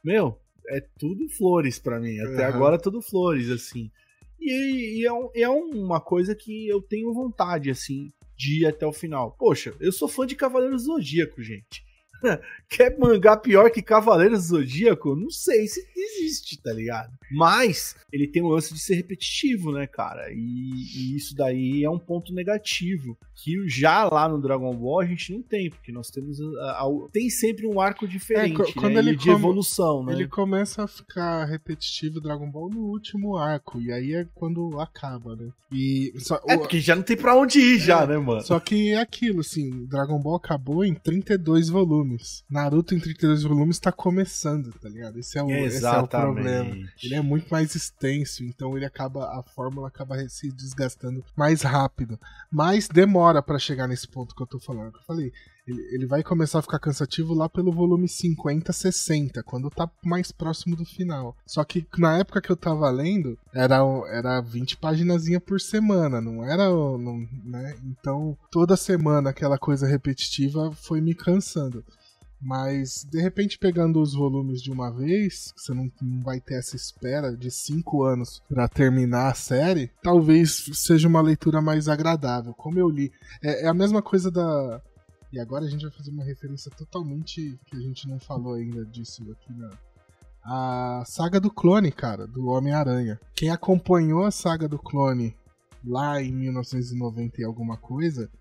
meu, 0.03 0.37
é 0.69 0.81
tudo 0.97 1.29
flores 1.29 1.77
pra 1.79 1.99
mim. 1.99 2.19
Até 2.19 2.43
Aham. 2.45 2.55
agora, 2.55 2.79
tudo 2.79 3.01
flores, 3.01 3.49
assim. 3.49 3.91
E, 4.39 5.01
e 5.01 5.07
é, 5.07 5.41
é 5.43 5.49
uma 5.49 5.99
coisa 5.99 6.35
que 6.35 6.67
eu 6.67 6.81
tenho 6.81 7.13
vontade, 7.13 7.69
assim, 7.69 8.09
de 8.35 8.61
ir 8.61 8.65
até 8.65 8.85
o 8.85 8.93
final. 8.93 9.35
Poxa, 9.37 9.73
eu 9.79 9.91
sou 9.91 10.07
fã 10.07 10.25
de 10.25 10.35
Cavaleiros 10.35 10.83
do 10.83 10.93
Zodíaco, 10.93 11.41
gente. 11.41 11.83
Quer 12.69 12.97
mangá 12.97 13.37
pior 13.37 13.69
que 13.69 13.81
Cavaleiros 13.81 14.47
do 14.49 14.57
Zodíaco? 14.57 15.15
Não 15.15 15.29
sei 15.29 15.67
se 15.67 15.85
existe, 15.95 16.61
tá 16.61 16.73
ligado? 16.73 17.11
Mas 17.31 17.95
ele 18.11 18.27
tem 18.27 18.41
o 18.41 18.47
lance 18.47 18.73
de 18.73 18.79
ser 18.79 18.95
repetitivo, 18.95 19.71
né, 19.71 19.85
cara? 19.87 20.31
E, 20.31 20.35
e 20.35 21.15
isso 21.15 21.35
daí 21.35 21.83
é 21.83 21.89
um 21.89 21.99
ponto 21.99 22.33
negativo. 22.33 23.17
Que 23.35 23.67
já 23.67 24.05
lá 24.05 24.27
no 24.29 24.41
Dragon 24.41 24.73
Ball 24.75 25.01
a 25.01 25.05
gente 25.05 25.33
não 25.33 25.41
tem, 25.41 25.69
porque 25.69 25.91
nós 25.91 26.09
temos. 26.09 26.39
a- 26.41 26.81
a- 26.81 27.07
tem 27.11 27.29
sempre 27.29 27.67
um 27.67 27.79
arco 27.81 28.07
diferente, 28.07 28.61
É, 28.61 28.73
quando 28.73 28.93
né? 28.93 28.99
ele 28.99 29.11
de 29.15 29.25
come- 29.25 29.35
evolução, 29.35 30.03
né? 30.05 30.13
Ele 30.13 30.27
começa 30.27 30.83
a 30.83 30.87
ficar 30.87 31.43
repetitivo 31.45 32.21
Dragon 32.21 32.49
Ball 32.49 32.69
no 32.69 32.85
último 32.85 33.35
arco, 33.37 33.79
e 33.81 33.91
aí 33.91 34.13
é 34.13 34.25
quando 34.33 34.79
acaba, 34.79 35.35
né? 35.35 35.49
E 35.71 36.13
só, 36.17 36.39
É, 36.47 36.55
o- 36.55 36.59
porque 36.59 36.79
já 36.79 36.95
não 36.95 37.03
tem 37.03 37.17
pra 37.17 37.35
onde 37.35 37.59
ir, 37.59 37.77
já, 37.79 38.03
É, 38.03 38.07
né, 38.07 38.17
mano? 38.17 38.41
só 38.41 38.59
que 38.59 38.91
é 38.91 38.99
aquilo, 39.01 39.41
assim, 39.41 39.85
Dragon 39.85 40.17
Ball 40.19 40.35
acabou 40.35 40.83
em 40.85 40.93
32 40.93 41.67
volumes. 41.69 42.04
Naruto 42.49 42.93
em 42.93 42.99
32 42.99 43.43
volumes 43.43 43.79
tá 43.79 43.91
começando, 43.91 44.71
tá 44.73 44.87
ligado? 44.87 45.17
Esse 45.17 45.37
é 45.37 45.43
o, 45.43 45.49
esse 45.49 45.85
é 45.85 45.99
o 45.99 46.07
problema. 46.07 46.75
Ele 47.03 47.15
é 47.15 47.21
muito 47.21 47.47
mais 47.49 47.75
extenso, 47.75 48.43
então 48.43 48.75
ele 48.75 48.85
acaba 48.85 49.39
a 49.39 49.43
fórmula 49.43 49.87
acaba 49.87 50.17
se 50.29 50.51
desgastando 50.51 51.23
mais 51.35 51.61
rápido, 51.61 52.19
mas 52.51 52.87
demora 52.87 53.41
pra 53.41 53.59
chegar 53.59 53.87
nesse 53.87 54.07
ponto 54.07 54.35
que 54.35 54.41
eu 54.41 54.47
tô 54.47 54.59
falando. 54.59 54.95
Eu 54.95 55.03
falei, 55.05 55.31
Ele, 55.67 55.81
ele 55.91 56.05
vai 56.05 56.23
começar 56.23 56.59
a 56.59 56.61
ficar 56.61 56.79
cansativo 56.79 57.33
lá 57.33 57.49
pelo 57.49 57.71
volume 57.71 58.07
50, 58.07 58.71
60, 58.71 59.43
quando 59.43 59.69
tá 59.69 59.89
mais 60.03 60.31
próximo 60.31 60.75
do 60.75 60.85
final. 60.85 61.35
Só 61.45 61.63
que 61.63 61.85
na 61.97 62.17
época 62.17 62.41
que 62.41 62.51
eu 62.51 62.55
tava 62.55 62.89
lendo, 62.89 63.37
era, 63.53 63.77
era 64.09 64.41
20 64.41 64.77
páginas 64.77 65.25
por 65.45 65.59
semana, 65.59 66.21
não 66.21 66.43
era. 66.43 66.69
Não, 66.69 67.27
né? 67.43 67.75
Então, 67.83 68.37
toda 68.51 68.77
semana 68.77 69.29
aquela 69.29 69.57
coisa 69.57 69.87
repetitiva 69.87 70.71
foi 70.71 71.01
me 71.01 71.15
cansando. 71.15 71.83
Mas, 72.41 73.03
de 73.09 73.19
repente, 73.19 73.57
pegando 73.57 73.99
os 73.99 74.13
volumes 74.13 74.61
de 74.61 74.71
uma 74.71 74.91
vez, 74.91 75.51
você 75.57 75.73
não, 75.73 75.91
não 75.99 76.21
vai 76.21 76.39
ter 76.39 76.55
essa 76.55 76.75
espera 76.75 77.35
de 77.35 77.49
cinco 77.49 78.03
anos 78.03 78.41
para 78.47 78.67
terminar 78.67 79.31
a 79.31 79.33
série, 79.33 79.89
talvez 80.03 80.69
seja 80.73 81.07
uma 81.07 81.21
leitura 81.21 81.59
mais 81.61 81.87
agradável. 81.87 82.53
Como 82.53 82.77
eu 82.77 82.87
li. 82.87 83.11
É, 83.41 83.65
é, 83.65 83.67
a 83.67 83.73
mesma 83.73 84.01
coisa 84.01 84.29
da. 84.29 84.81
E 85.35 85.39
agora 85.39 85.65
a 85.65 85.69
gente 85.69 85.81
vai 85.81 85.91
fazer 85.91 86.11
uma 86.11 86.23
referência 86.23 86.71
totalmente 86.71 87.59
que 87.65 87.75
a 87.75 87.79
gente 87.81 88.07
não 88.07 88.17
falou 88.17 88.53
ainda 88.53 88.85
disso 88.85 89.21
aqui 89.29 89.51
na. 89.51 89.69
A 90.41 91.03
saga 91.05 91.41
do 91.41 91.51
clone, 91.51 91.91
cara, 91.91 92.25
do 92.25 92.45
Homem-Aranha. 92.45 93.19
Quem 93.35 93.49
acompanhou 93.49 94.23
a 94.23 94.31
saga 94.31 94.65
do 94.65 94.79
clone 94.79 95.35
lá 95.83 96.21
em 96.21 96.31
1990 96.31 97.41
e 97.41 97.43
alguma 97.43 97.75
coisa, 97.75 98.31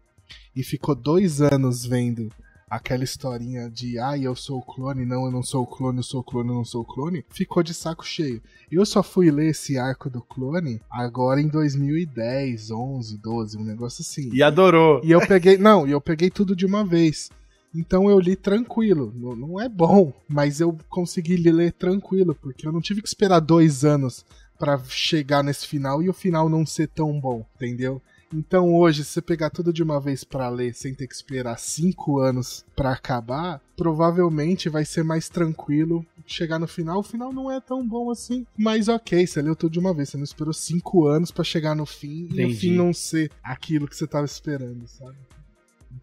e 0.54 0.62
ficou 0.62 0.94
dois 0.94 1.40
anos 1.40 1.84
vendo 1.84 2.30
aquela 2.68 3.04
historinha 3.04 3.70
de 3.70 3.98
ah, 3.98 4.16
eu 4.16 4.34
sou 4.34 4.58
o 4.58 4.62
clone, 4.62 5.04
não, 5.04 5.26
eu 5.26 5.30
não 5.30 5.42
sou 5.42 5.62
o 5.62 5.66
clone, 5.66 5.98
eu 5.98 6.02
sou 6.02 6.20
o 6.20 6.24
clone, 6.24 6.48
eu 6.48 6.54
não 6.54 6.64
sou 6.64 6.82
o 6.82 6.84
clone, 6.84 7.24
ficou 7.30 7.62
de 7.62 7.74
saco 7.74 8.04
cheio. 8.04 8.42
Eu 8.70 8.84
só 8.84 9.02
fui 9.02 9.30
ler 9.30 9.50
esse 9.50 9.78
arco 9.78 10.10
do 10.10 10.20
clone 10.20 10.80
agora 10.90 11.40
em 11.40 11.48
2010, 11.48 12.70
11, 12.70 13.18
12, 13.18 13.58
um 13.58 13.64
negócio 13.64 14.02
assim. 14.02 14.30
E 14.32 14.42
adorou. 14.42 15.00
E 15.04 15.10
eu 15.10 15.26
peguei, 15.26 15.56
não, 15.58 15.86
e 15.86 15.90
eu 15.90 16.00
peguei 16.00 16.30
tudo 16.30 16.56
de 16.56 16.66
uma 16.66 16.84
vez. 16.84 17.30
Então 17.74 18.08
eu 18.08 18.20
li 18.20 18.36
tranquilo. 18.36 19.12
Não, 19.16 19.34
não 19.34 19.60
é 19.60 19.68
bom, 19.68 20.12
mas 20.28 20.60
eu 20.60 20.76
consegui 20.88 21.36
ler 21.36 21.72
tranquilo, 21.72 22.34
porque 22.34 22.66
eu 22.66 22.72
não 22.72 22.80
tive 22.80 23.02
que 23.02 23.08
esperar 23.08 23.40
dois 23.40 23.84
anos 23.84 24.24
para 24.58 24.78
chegar 24.88 25.42
nesse 25.42 25.66
final 25.66 26.02
e 26.02 26.08
o 26.08 26.12
final 26.12 26.48
não 26.48 26.64
ser 26.64 26.88
tão 26.88 27.20
bom, 27.20 27.44
entendeu? 27.56 28.00
Então 28.34 28.74
hoje, 28.74 29.04
se 29.04 29.12
você 29.12 29.22
pegar 29.22 29.48
tudo 29.48 29.72
de 29.72 29.80
uma 29.80 30.00
vez 30.00 30.24
para 30.24 30.48
ler 30.48 30.74
sem 30.74 30.92
ter 30.92 31.06
que 31.06 31.14
esperar 31.14 31.56
cinco 31.56 32.18
anos 32.18 32.64
para 32.74 32.90
acabar, 32.90 33.60
provavelmente 33.76 34.68
vai 34.68 34.84
ser 34.84 35.04
mais 35.04 35.28
tranquilo 35.28 36.04
chegar 36.26 36.58
no 36.58 36.66
final. 36.66 36.98
O 36.98 37.02
final 37.04 37.32
não 37.32 37.48
é 37.48 37.60
tão 37.60 37.86
bom 37.86 38.10
assim, 38.10 38.44
mas 38.58 38.88
ok, 38.88 39.24
você 39.24 39.40
leu 39.40 39.54
tudo 39.54 39.72
de 39.72 39.78
uma 39.78 39.94
vez. 39.94 40.08
Você 40.08 40.16
não 40.16 40.24
esperou 40.24 40.52
cinco 40.52 41.06
anos 41.06 41.30
para 41.30 41.44
chegar 41.44 41.76
no 41.76 41.86
fim 41.86 42.24
Entendi. 42.24 42.42
e 42.42 42.46
o 42.46 42.56
fim 42.56 42.72
não 42.72 42.92
ser 42.92 43.30
aquilo 43.40 43.86
que 43.86 43.96
você 43.96 44.06
tava 44.06 44.24
esperando, 44.24 44.88
sabe? 44.88 45.16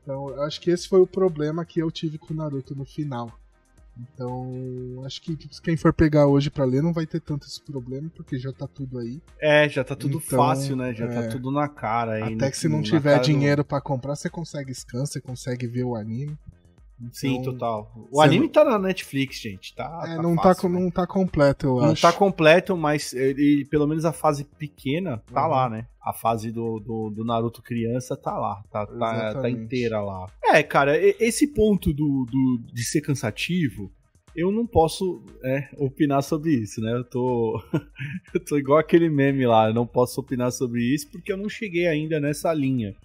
Então, 0.01 0.29
eu 0.29 0.41
acho 0.43 0.61
que 0.61 0.71
esse 0.71 0.87
foi 0.87 1.01
o 1.01 1.07
problema 1.07 1.65
que 1.65 1.81
eu 1.81 1.91
tive 1.91 2.17
com 2.17 2.33
o 2.33 2.37
Naruto 2.37 2.73
no 2.73 2.85
final. 2.85 3.29
Então, 3.97 5.03
acho 5.05 5.21
que 5.21 5.37
quem 5.61 5.75
for 5.75 5.93
pegar 5.93 6.25
hoje 6.25 6.49
para 6.49 6.65
ler 6.65 6.81
não 6.81 6.93
vai 6.93 7.05
ter 7.05 7.19
tanto 7.19 7.45
esse 7.45 7.61
problema, 7.61 8.09
porque 8.15 8.39
já 8.39 8.51
tá 8.51 8.67
tudo 8.67 8.99
aí. 8.99 9.21
É, 9.39 9.67
já 9.67 9.83
tá 9.83 9.95
tudo 9.95 10.17
então, 10.17 10.37
fácil, 10.39 10.75
né? 10.75 10.93
Já 10.93 11.07
tá 11.07 11.13
é, 11.13 11.23
tá 11.23 11.27
tudo 11.29 11.51
na 11.51 11.67
cara 11.67 12.13
aí. 12.13 12.33
Até 12.33 12.49
que 12.49 12.57
se 12.57 12.67
não 12.67 12.81
tiver 12.81 13.19
dinheiro 13.19 13.63
do... 13.63 13.65
para 13.65 13.81
comprar, 13.81 14.15
você 14.15 14.29
consegue 14.29 14.73
scan, 14.73 15.05
você 15.05 15.19
consegue 15.19 15.67
ver 15.67 15.83
o 15.83 15.95
anime. 15.95 16.37
Então, 17.01 17.13
Sim, 17.13 17.41
total. 17.41 17.91
O 18.11 18.21
anime 18.21 18.47
tá 18.47 18.63
na 18.63 18.77
Netflix, 18.77 19.39
gente. 19.39 19.73
Tá, 19.73 20.03
é, 20.05 20.15
tá 20.15 20.21
não, 20.21 20.35
fácil, 20.35 20.63
tá, 20.63 20.69
né? 20.69 20.79
não 20.79 20.91
tá 20.91 21.07
completo, 21.07 21.65
eu 21.65 21.75
não 21.75 21.79
acho. 21.79 21.87
Não 21.87 22.11
tá 22.11 22.17
completo, 22.17 22.77
mas 22.77 23.13
ele, 23.13 23.65
pelo 23.65 23.87
menos 23.87 24.05
a 24.05 24.13
fase 24.13 24.43
pequena 24.43 25.21
tá 25.33 25.45
uhum. 25.45 25.51
lá, 25.51 25.69
né? 25.69 25.87
A 26.01 26.13
fase 26.13 26.51
do, 26.51 26.79
do, 26.79 27.09
do, 27.09 27.25
Naruto 27.25 27.61
criança 27.61 28.15
tá 28.15 28.37
lá. 28.37 28.63
Tá, 28.71 28.85
tá, 28.85 29.41
tá 29.41 29.49
inteira 29.49 29.99
lá. 30.01 30.27
É, 30.43 30.61
cara, 30.61 30.95
esse 30.97 31.47
ponto 31.47 31.91
do, 31.91 32.25
do, 32.25 32.61
de 32.71 32.83
ser 32.83 33.01
cansativo 33.01 33.91
eu 34.35 34.51
não 34.51 34.65
posso 34.65 35.25
é, 35.43 35.69
opinar 35.77 36.23
sobre 36.23 36.51
isso, 36.53 36.81
né? 36.81 36.93
Eu 36.93 37.03
tô, 37.03 37.61
eu 38.33 38.39
tô 38.45 38.57
igual 38.57 38.79
aquele 38.79 39.09
meme 39.09 39.45
lá, 39.45 39.67
eu 39.67 39.73
não 39.73 39.85
posso 39.85 40.21
opinar 40.21 40.51
sobre 40.51 40.81
isso 40.81 41.09
porque 41.11 41.31
eu 41.31 41.37
não 41.37 41.49
cheguei 41.49 41.87
ainda 41.87 42.19
nessa 42.19 42.53
linha. 42.53 42.95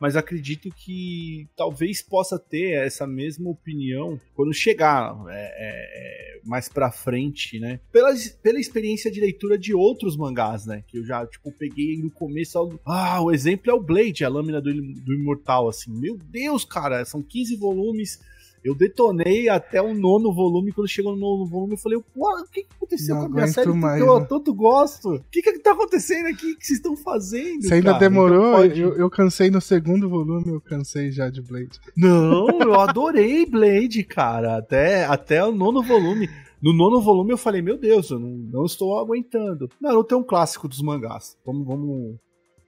Mas 0.00 0.16
acredito 0.16 0.70
que 0.70 1.48
talvez 1.56 2.02
possa 2.02 2.38
ter 2.38 2.84
essa 2.84 3.06
mesma 3.06 3.50
opinião 3.50 4.20
quando 4.34 4.52
chegar 4.52 5.16
é, 5.28 5.32
é, 5.32 6.36
é, 6.36 6.40
mais 6.44 6.68
pra 6.68 6.90
frente, 6.90 7.58
né? 7.58 7.80
Pela, 7.92 8.12
pela 8.42 8.60
experiência 8.60 9.10
de 9.10 9.20
leitura 9.20 9.56
de 9.56 9.72
outros 9.74 10.16
mangás, 10.16 10.66
né? 10.66 10.82
Que 10.86 10.98
eu 10.98 11.04
já, 11.04 11.24
tipo, 11.26 11.52
peguei 11.52 11.96
no 11.98 12.10
começo. 12.10 12.78
Ah, 12.84 13.22
o 13.22 13.32
exemplo 13.32 13.70
é 13.70 13.74
o 13.74 13.80
Blade, 13.80 14.24
a 14.24 14.28
lâmina 14.28 14.60
do, 14.60 14.72
do 14.72 15.14
Imortal, 15.14 15.68
assim. 15.68 15.92
Meu 15.92 16.16
Deus, 16.16 16.64
cara, 16.64 17.04
são 17.04 17.22
15 17.22 17.56
volumes 17.56 18.20
eu 18.64 18.74
detonei 18.74 19.48
até 19.48 19.82
o 19.82 19.92
nono 19.92 20.32
volume. 20.32 20.72
Quando 20.72 20.88
chegou 20.88 21.14
no 21.14 21.20
nono 21.20 21.46
volume, 21.46 21.74
eu 21.74 21.78
falei: 21.78 21.98
o 21.98 22.44
que, 22.50 22.62
que 22.62 22.68
aconteceu 22.74 23.14
não 23.14 23.26
com 23.26 23.32
a 23.32 23.34
minha 23.34 23.46
série 23.48 23.72
mais, 23.74 24.02
que 24.02 24.08
eu 24.08 24.18
né? 24.18 24.26
tanto 24.26 24.54
gosto? 24.54 25.16
O 25.16 25.24
que, 25.30 25.42
que 25.42 25.58
tá 25.58 25.72
acontecendo 25.72 26.26
aqui? 26.28 26.52
O 26.52 26.58
que 26.58 26.66
vocês 26.66 26.78
estão 26.78 26.96
fazendo? 26.96 27.62
Você 27.62 27.74
ainda 27.74 27.92
cara? 27.92 27.98
demorou? 27.98 28.64
Então 28.64 28.76
eu, 28.76 28.96
eu 28.96 29.10
cansei 29.10 29.50
no 29.50 29.60
segundo 29.60 30.08
volume, 30.08 30.48
eu 30.48 30.60
cansei 30.62 31.12
já 31.12 31.28
de 31.28 31.42
Blade. 31.42 31.78
Não, 31.94 32.48
eu 32.58 32.80
adorei 32.80 33.44
Blade, 33.44 34.02
cara. 34.02 34.56
Até, 34.56 35.04
até 35.04 35.44
o 35.44 35.52
nono 35.52 35.82
volume. 35.82 36.30
No 36.62 36.72
nono 36.72 37.02
volume 37.02 37.32
eu 37.32 37.38
falei, 37.38 37.60
meu 37.60 37.76
Deus, 37.76 38.08
eu 38.08 38.18
não, 38.18 38.30
não 38.30 38.64
estou 38.64 38.98
aguentando. 38.98 39.68
Naruto 39.78 40.14
é 40.14 40.18
um 40.18 40.24
clássico 40.24 40.66
dos 40.66 40.80
mangás. 40.80 41.36
Vamos, 41.44 41.66
vamos, 41.66 42.16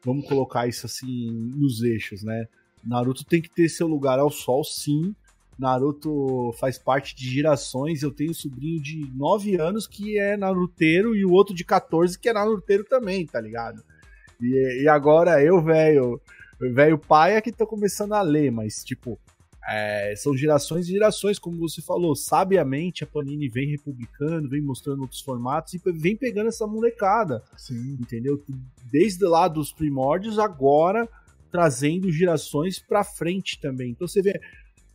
vamos 0.04 0.28
colocar 0.28 0.68
isso 0.68 0.84
assim 0.84 1.30
nos 1.56 1.82
eixos, 1.82 2.22
né? 2.22 2.44
Naruto 2.84 3.24
tem 3.24 3.40
que 3.40 3.48
ter 3.48 3.70
seu 3.70 3.86
lugar 3.86 4.18
ao 4.18 4.30
sol, 4.30 4.62
sim. 4.62 5.14
Naruto 5.58 6.52
faz 6.58 6.78
parte 6.78 7.14
de 7.14 7.28
gerações. 7.28 8.02
Eu 8.02 8.10
tenho 8.10 8.30
um 8.30 8.34
sobrinho 8.34 8.82
de 8.82 9.10
9 9.14 9.60
anos 9.60 9.86
que 9.86 10.18
é 10.18 10.36
Naruteiro 10.36 11.14
e 11.14 11.24
o 11.24 11.32
outro 11.32 11.54
de 11.54 11.64
14 11.64 12.18
que 12.18 12.28
é 12.28 12.32
Naruteiro 12.32 12.84
também, 12.84 13.26
tá 13.26 13.40
ligado? 13.40 13.82
E, 14.40 14.82
e 14.82 14.88
agora 14.88 15.42
eu, 15.42 15.62
velho, 15.62 16.20
velho 16.60 16.98
pai 16.98 17.36
é 17.36 17.40
que 17.40 17.52
tô 17.52 17.66
começando 17.66 18.12
a 18.12 18.22
ler, 18.22 18.50
mas 18.50 18.84
tipo, 18.84 19.18
é, 19.68 20.14
são 20.16 20.36
gerações 20.36 20.88
e 20.88 20.92
gerações, 20.92 21.38
como 21.38 21.58
você 21.58 21.82
falou. 21.82 22.14
Sabiamente 22.14 23.02
a 23.02 23.06
Panini 23.06 23.48
vem 23.48 23.70
republicando, 23.70 24.48
vem 24.48 24.62
mostrando 24.62 25.00
outros 25.00 25.20
formatos 25.20 25.74
e 25.74 25.80
vem 25.92 26.16
pegando 26.16 26.48
essa 26.48 26.66
molecada. 26.66 27.42
Sim. 27.56 27.96
Entendeu? 28.00 28.42
Desde 28.92 29.24
lá 29.24 29.48
dos 29.48 29.72
primórdios, 29.72 30.38
agora 30.38 31.08
trazendo 31.50 32.12
gerações 32.12 32.78
pra 32.78 33.02
frente 33.02 33.58
também. 33.60 33.90
Então 33.90 34.06
você 34.06 34.22
vê, 34.22 34.40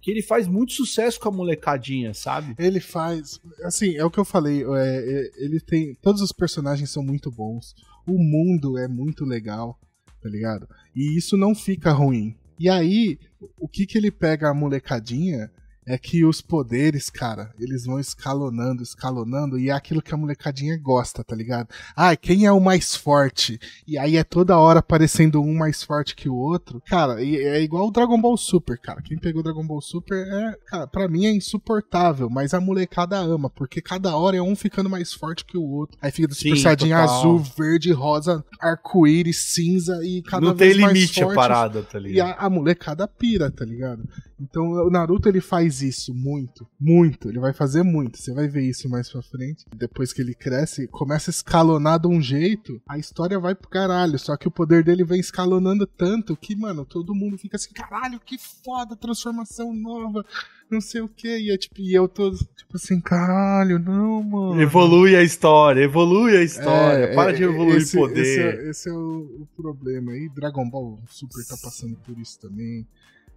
que 0.01 0.09
ele 0.09 0.21
faz 0.21 0.47
muito 0.47 0.73
sucesso 0.73 1.19
com 1.19 1.29
a 1.29 1.31
molecadinha, 1.31 2.13
sabe? 2.13 2.55
Ele 2.57 2.79
faz. 2.79 3.39
Assim, 3.63 3.95
é 3.95 4.03
o 4.03 4.09
que 4.09 4.19
eu 4.19 4.25
falei. 4.25 4.63
É, 4.63 4.67
é, 4.67 5.31
ele 5.43 5.59
tem. 5.59 5.95
Todos 6.01 6.21
os 6.21 6.31
personagens 6.31 6.89
são 6.89 7.03
muito 7.03 7.31
bons. 7.31 7.75
O 8.07 8.17
mundo 8.17 8.77
é 8.77 8.87
muito 8.87 9.23
legal, 9.23 9.79
tá 10.21 10.27
ligado? 10.27 10.67
E 10.95 11.17
isso 11.17 11.37
não 11.37 11.53
fica 11.53 11.91
ruim. 11.91 12.35
E 12.59 12.69
aí, 12.69 13.19
o 13.57 13.67
que 13.67 13.85
que 13.85 13.97
ele 13.97 14.11
pega 14.11 14.49
a 14.49 14.53
molecadinha 14.53 15.51
é 15.91 15.97
que 15.97 16.23
os 16.23 16.41
poderes, 16.41 17.09
cara, 17.09 17.53
eles 17.59 17.85
vão 17.85 17.99
escalonando, 17.99 18.81
escalonando, 18.81 19.59
e 19.59 19.69
é 19.69 19.73
aquilo 19.73 20.01
que 20.01 20.13
a 20.13 20.17
molecadinha 20.17 20.77
gosta, 20.77 21.21
tá 21.21 21.35
ligado? 21.35 21.67
Ah, 21.93 22.15
quem 22.15 22.45
é 22.45 22.51
o 22.51 22.61
mais 22.61 22.95
forte? 22.95 23.59
E 23.85 23.97
aí 23.97 24.15
é 24.15 24.23
toda 24.23 24.57
hora 24.57 24.79
aparecendo 24.79 25.41
um 25.41 25.53
mais 25.53 25.83
forte 25.83 26.15
que 26.15 26.29
o 26.29 26.35
outro. 26.35 26.81
Cara, 26.85 27.21
é 27.21 27.61
igual 27.61 27.89
o 27.89 27.91
Dragon 27.91 28.19
Ball 28.19 28.37
Super, 28.37 28.77
cara. 28.77 29.01
Quem 29.01 29.17
pegou 29.17 29.41
o 29.41 29.43
Dragon 29.43 29.67
Ball 29.67 29.81
Super 29.81 30.25
é, 30.25 30.57
cara, 30.65 30.87
pra 30.87 31.09
mim 31.09 31.25
é 31.25 31.31
insuportável, 31.31 32.29
mas 32.29 32.53
a 32.53 32.61
molecada 32.61 33.17
ama, 33.17 33.49
porque 33.49 33.81
cada 33.81 34.15
hora 34.15 34.37
é 34.37 34.41
um 34.41 34.55
ficando 34.55 34.89
mais 34.89 35.11
forte 35.11 35.43
que 35.43 35.57
o 35.57 35.63
outro. 35.63 35.97
Aí 36.01 36.09
fica 36.09 36.33
Saiyajin 36.33 36.93
azul, 36.93 37.39
verde, 37.57 37.91
rosa, 37.91 38.45
arco-íris, 38.61 39.37
cinza 39.37 39.99
e 40.05 40.21
cada 40.21 40.45
Não 40.45 40.55
vez 40.55 40.77
mais 40.77 40.87
Não 40.87 40.93
tem 40.93 41.01
limite 41.01 41.21
a 41.21 41.33
parada, 41.33 41.83
tá 41.83 41.99
ligado? 41.99 42.15
E 42.15 42.31
a, 42.31 42.35
a 42.37 42.49
molecada 42.49 43.05
pira, 43.09 43.51
tá 43.51 43.65
ligado? 43.65 44.07
Então 44.41 44.71
o 44.71 44.89
Naruto 44.89 45.29
ele 45.29 45.39
faz 45.39 45.83
isso 45.83 46.13
muito, 46.15 46.67
muito. 46.79 47.29
Ele 47.29 47.39
vai 47.39 47.53
fazer 47.53 47.83
muito. 47.83 48.17
Você 48.17 48.33
vai 48.33 48.47
ver 48.47 48.63
isso 48.63 48.89
mais 48.89 49.07
pra 49.07 49.21
frente. 49.21 49.65
Depois 49.75 50.11
que 50.11 50.21
ele 50.21 50.33
cresce, 50.33 50.87
começa 50.87 51.29
a 51.29 51.33
escalonar 51.33 51.99
de 51.99 52.07
um 52.07 52.19
jeito, 52.19 52.81
a 52.87 52.97
história 52.97 53.39
vai 53.39 53.53
pro 53.53 53.69
caralho. 53.69 54.17
Só 54.17 54.35
que 54.35 54.47
o 54.47 54.51
poder 54.51 54.83
dele 54.83 55.03
vem 55.03 55.19
escalonando 55.19 55.85
tanto 55.85 56.35
que, 56.35 56.55
mano, 56.55 56.83
todo 56.83 57.13
mundo 57.13 57.37
fica 57.37 57.55
assim, 57.55 57.71
caralho, 57.71 58.19
que 58.19 58.37
foda, 58.37 58.95
transformação 58.95 59.73
nova, 59.73 60.25
não 60.69 60.81
sei 60.81 61.01
o 61.01 61.07
que. 61.07 61.27
E, 61.27 61.51
é, 61.51 61.57
tipo, 61.57 61.79
e 61.79 61.93
eu 61.93 62.07
tô 62.07 62.31
tipo 62.31 62.75
assim, 62.75 62.99
caralho, 62.99 63.77
não, 63.77 64.23
mano. 64.23 64.59
Evolui 64.59 65.15
a 65.15 65.21
história, 65.21 65.83
evolui 65.83 66.35
a 66.35 66.41
história. 66.41 67.05
É, 67.05 67.15
Para 67.15 67.31
é, 67.31 67.33
de 67.33 67.43
evoluir 67.43 67.77
esse, 67.77 67.95
poder. 67.95 68.21
Esse 68.21 68.39
é, 68.39 68.69
esse 68.69 68.89
é 68.89 68.93
o, 68.93 69.41
o 69.41 69.47
problema. 69.55 70.15
E 70.15 70.29
Dragon 70.29 70.67
Ball 70.67 70.99
Super 71.07 71.45
tá 71.45 71.57
passando 71.61 71.95
por 71.97 72.17
isso 72.17 72.39
também 72.39 72.87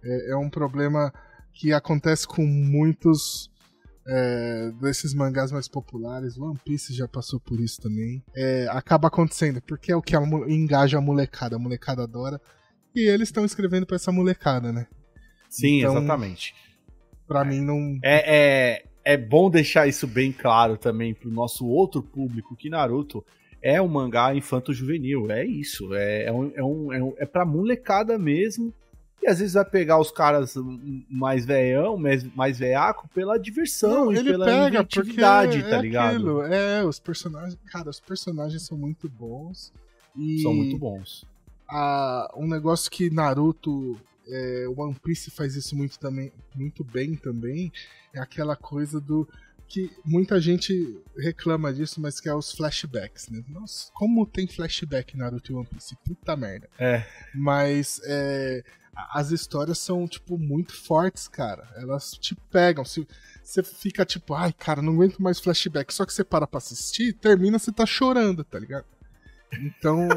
é, 0.05 0.31
é 0.31 0.37
um 0.37 0.49
problema 0.49 1.11
que 1.53 1.73
acontece 1.73 2.27
com 2.27 2.45
muitos 2.45 3.49
é, 4.07 4.71
desses 4.81 5.13
mangás 5.13 5.51
mais 5.51 5.67
populares. 5.67 6.37
One 6.37 6.59
Piece 6.63 6.93
já 6.93 7.07
passou 7.07 7.39
por 7.39 7.59
isso 7.59 7.81
também. 7.81 8.23
É, 8.35 8.67
acaba 8.69 9.07
acontecendo, 9.07 9.61
porque 9.61 9.91
é 9.91 9.95
o 9.95 10.01
que 10.01 10.15
engaja 10.47 10.97
a 10.97 11.01
molecada. 11.01 11.55
A 11.55 11.59
molecada 11.59 12.03
adora. 12.03 12.39
E 12.95 13.09
eles 13.09 13.29
estão 13.29 13.43
escrevendo 13.43 13.85
para 13.85 13.95
essa 13.95 14.11
molecada, 14.11 14.71
né? 14.71 14.87
Sim, 15.49 15.79
então, 15.79 15.97
exatamente. 15.97 16.53
Pra 17.27 17.43
mim 17.43 17.61
não. 17.61 17.97
É, 18.03 18.35
é, 18.35 18.83
é 19.03 19.17
bom 19.17 19.49
deixar 19.49 19.87
isso 19.87 20.07
bem 20.07 20.31
claro 20.31 20.77
também 20.77 21.13
pro 21.13 21.31
nosso 21.31 21.65
outro 21.65 22.01
público 22.03 22.55
que 22.55 22.69
Naruto 22.69 23.25
é 23.61 23.81
um 23.81 23.87
mangá 23.87 24.35
infanto-juvenil. 24.35 25.31
É 25.31 25.43
isso. 25.43 25.93
É, 25.93 26.25
é, 26.25 26.31
um, 26.31 26.51
é, 26.55 26.63
um, 26.63 26.93
é, 26.93 27.03
um, 27.03 27.13
é 27.17 27.25
pra 27.25 27.45
molecada 27.45 28.17
mesmo. 28.17 28.73
E 29.25 29.27
às 29.27 29.39
vezes 29.39 29.55
vai 29.55 29.65
pegar 29.65 29.99
os 29.99 30.11
caras 30.11 30.53
mais 31.09 31.47
veião, 31.47 31.97
mais, 31.97 32.23
mais 32.35 32.59
veiaco, 32.59 33.09
pela 33.11 33.39
diversão 33.39 34.05
Não, 34.05 34.13
e 34.13 34.23
pela 34.23 34.45
pega 34.45 34.79
inventividade, 34.81 35.63
tá 35.63 35.77
é 35.77 35.81
ligado? 35.81 36.15
Aquilo, 36.15 36.41
é, 36.43 36.85
os 36.85 36.99
personagens. 36.99 37.57
Cara, 37.65 37.89
os 37.89 37.99
personagens 37.99 38.61
são 38.61 38.77
muito 38.77 39.09
bons. 39.09 39.73
E 40.15 40.43
são 40.43 40.53
muito 40.53 40.77
bons. 40.77 41.25
A, 41.67 42.31
um 42.37 42.47
negócio 42.47 42.89
que 42.91 43.09
Naruto. 43.09 43.99
É, 44.27 44.65
One 44.75 44.95
Piece 45.03 45.29
faz 45.31 45.55
isso 45.55 45.75
muito, 45.75 45.97
também, 45.97 46.31
muito 46.55 46.83
bem 46.83 47.15
também. 47.15 47.71
É 48.13 48.19
aquela 48.19 48.55
coisa 48.55 48.99
do 48.99 49.27
que 49.67 49.91
muita 50.03 50.39
gente 50.39 51.01
reclama 51.17 51.73
disso, 51.73 51.99
mas 51.99 52.19
que 52.19 52.29
é 52.29 52.33
os 52.33 52.51
flashbacks, 52.51 53.29
né? 53.29 53.43
Nossa, 53.49 53.91
como 53.93 54.25
tem 54.25 54.47
flashback 54.47 55.17
Naruto 55.17 55.51
e 55.51 55.55
One 55.55 55.65
Piece? 55.65 55.95
Puta 56.05 56.35
merda. 56.35 56.69
É. 56.77 57.05
Mas 57.33 57.99
é, 58.05 58.63
as 59.11 59.31
histórias 59.31 59.77
são, 59.77 60.07
tipo, 60.07 60.37
muito 60.37 60.73
fortes, 60.73 61.27
cara. 61.27 61.67
Elas 61.75 62.11
te 62.11 62.35
pegam. 62.49 62.85
Se, 62.85 63.07
você 63.43 63.61
fica 63.61 64.05
tipo, 64.05 64.33
ai, 64.33 64.53
cara, 64.53 64.81
não 64.81 64.93
aguento 64.93 65.21
mais 65.21 65.39
flashback. 65.39 65.93
Só 65.93 66.05
que 66.05 66.13
você 66.13 66.23
para 66.23 66.47
pra 66.47 66.59
assistir, 66.59 67.13
termina, 67.13 67.59
você 67.59 67.71
tá 67.71 67.85
chorando, 67.85 68.43
tá 68.43 68.57
ligado? 68.57 68.85
Então. 69.59 70.07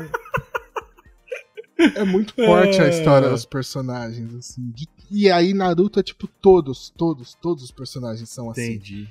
é 1.97 2.05
muito 2.05 2.35
forte 2.35 2.81
a 2.81 2.87
é. 2.87 2.91
história 2.91 3.29
dos 3.29 3.45
personagens, 3.45 4.35
assim. 4.35 4.71
De, 4.71 4.89
e 5.11 5.31
aí, 5.31 5.55
Naruto 5.55 5.99
é 5.99 6.03
tipo, 6.03 6.27
todos, 6.27 6.91
todos, 6.97 7.35
todos 7.35 7.65
os 7.65 7.71
personagens 7.71 8.29
são 8.29 8.51
assim. 8.51 8.75
Entendi. 8.75 9.09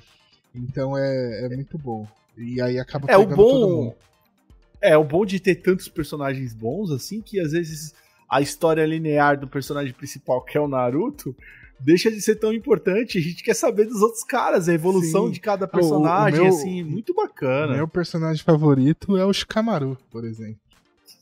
Então 0.54 0.96
é, 0.96 1.46
é 1.46 1.48
muito 1.48 1.78
bom. 1.78 2.06
E 2.36 2.60
aí 2.60 2.78
acaba 2.78 3.06
é, 3.06 3.16
pegando 3.16 3.32
o 3.32 3.36
bom, 3.36 3.50
todo 3.50 3.76
mundo. 3.76 3.94
É, 4.80 4.96
o 4.96 5.04
bom 5.04 5.26
de 5.26 5.40
ter 5.40 5.56
tantos 5.56 5.88
personagens 5.88 6.54
bons, 6.54 6.90
assim, 6.90 7.20
que 7.20 7.40
às 7.40 7.52
vezes 7.52 7.94
a 8.28 8.40
história 8.40 8.84
linear 8.86 9.38
do 9.38 9.48
personagem 9.48 9.92
principal, 9.92 10.42
que 10.42 10.56
é 10.56 10.60
o 10.60 10.68
Naruto, 10.68 11.34
deixa 11.80 12.10
de 12.10 12.20
ser 12.20 12.36
tão 12.36 12.52
importante. 12.52 13.18
A 13.18 13.20
gente 13.20 13.42
quer 13.42 13.54
saber 13.54 13.86
dos 13.86 14.02
outros 14.02 14.22
caras, 14.24 14.68
a 14.68 14.74
evolução 14.74 15.26
Sim. 15.26 15.32
de 15.32 15.40
cada 15.40 15.66
personagem, 15.66 16.40
o, 16.40 16.42
o 16.42 16.46
meu, 16.46 16.54
assim, 16.54 16.82
muito 16.82 17.14
bacana. 17.14 17.74
Meu 17.74 17.88
personagem 17.88 18.42
favorito 18.44 19.16
é 19.16 19.24
o 19.24 19.32
Shikamaru, 19.32 19.98
por 20.10 20.24
exemplo. 20.24 20.60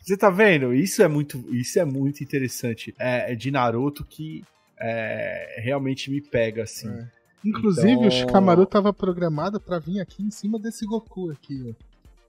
Você 0.03 0.17
tá 0.17 0.31
vendo? 0.31 0.73
Isso 0.73 1.03
é 1.03 1.09
muito, 1.09 1.45
isso 1.53 1.79
é 1.79 1.85
muito 1.85 2.23
interessante. 2.23 2.95
É, 2.99 3.33
é 3.33 3.35
de 3.35 3.51
Naruto 3.51 4.05
que 4.05 4.45
é, 4.79 5.61
realmente 5.63 6.11
me 6.11 6.21
pega, 6.21 6.63
assim. 6.63 6.89
É. 6.89 7.16
Inclusive, 7.47 7.93
então... 7.93 8.09
o 8.09 8.11
Shikamaru 8.11 8.67
tava 8.67 8.93
programado 8.93 9.61
para 9.61 9.79
vir 9.79 10.01
aqui 10.01 10.23
em 10.23 10.31
cima 10.31 10.59
desse 10.59 10.85
Goku 10.85 11.31
aqui, 11.31 11.65
ó. 11.71 11.87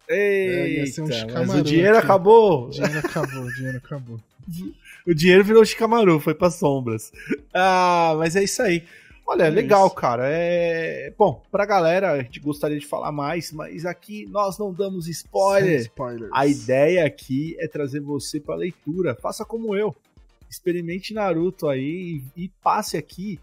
Eita, 0.09 1.01
é, 1.01 1.03
um 1.03 1.47
mas 1.47 1.49
o 1.59 1.61
dinheiro 1.61 1.97
aqui. 1.97 2.05
acabou. 2.05 2.67
O 2.67 2.69
dinheiro 2.69 2.99
acabou, 2.99 3.41
o 3.41 3.53
dinheiro 3.53 3.77
acabou. 3.77 4.19
o 5.05 5.13
dinheiro 5.13 5.43
virou 5.43 5.65
Shikamaru, 5.65 6.19
foi 6.19 6.33
para 6.33 6.51
sombras. 6.51 7.11
Ah, 7.53 8.13
mas 8.17 8.35
é 8.35 8.43
isso 8.43 8.61
aí. 8.61 8.83
Olha, 9.25 9.43
é 9.43 9.49
legal, 9.49 9.87
isso. 9.87 9.95
cara. 9.95 10.23
É 10.25 11.13
bom 11.17 11.43
pra 11.51 11.65
galera. 11.65 12.13
A 12.13 12.21
gente 12.21 12.39
gostaria 12.39 12.79
de 12.79 12.85
falar 12.85 13.11
mais, 13.11 13.51
mas 13.51 13.85
aqui 13.85 14.25
nós 14.27 14.57
não 14.57 14.71
damos 14.71 15.09
spoiler. 15.09 15.91
A 16.31 16.47
ideia 16.47 17.05
aqui 17.05 17.57
é 17.59 17.67
trazer 17.67 17.99
você 17.99 18.39
para 18.39 18.55
leitura. 18.55 19.15
Faça 19.15 19.43
como 19.43 19.75
eu. 19.75 19.93
Experimente 20.49 21.13
Naruto 21.13 21.67
aí 21.67 22.23
e 22.37 22.47
passe 22.63 22.95
aqui 22.95 23.37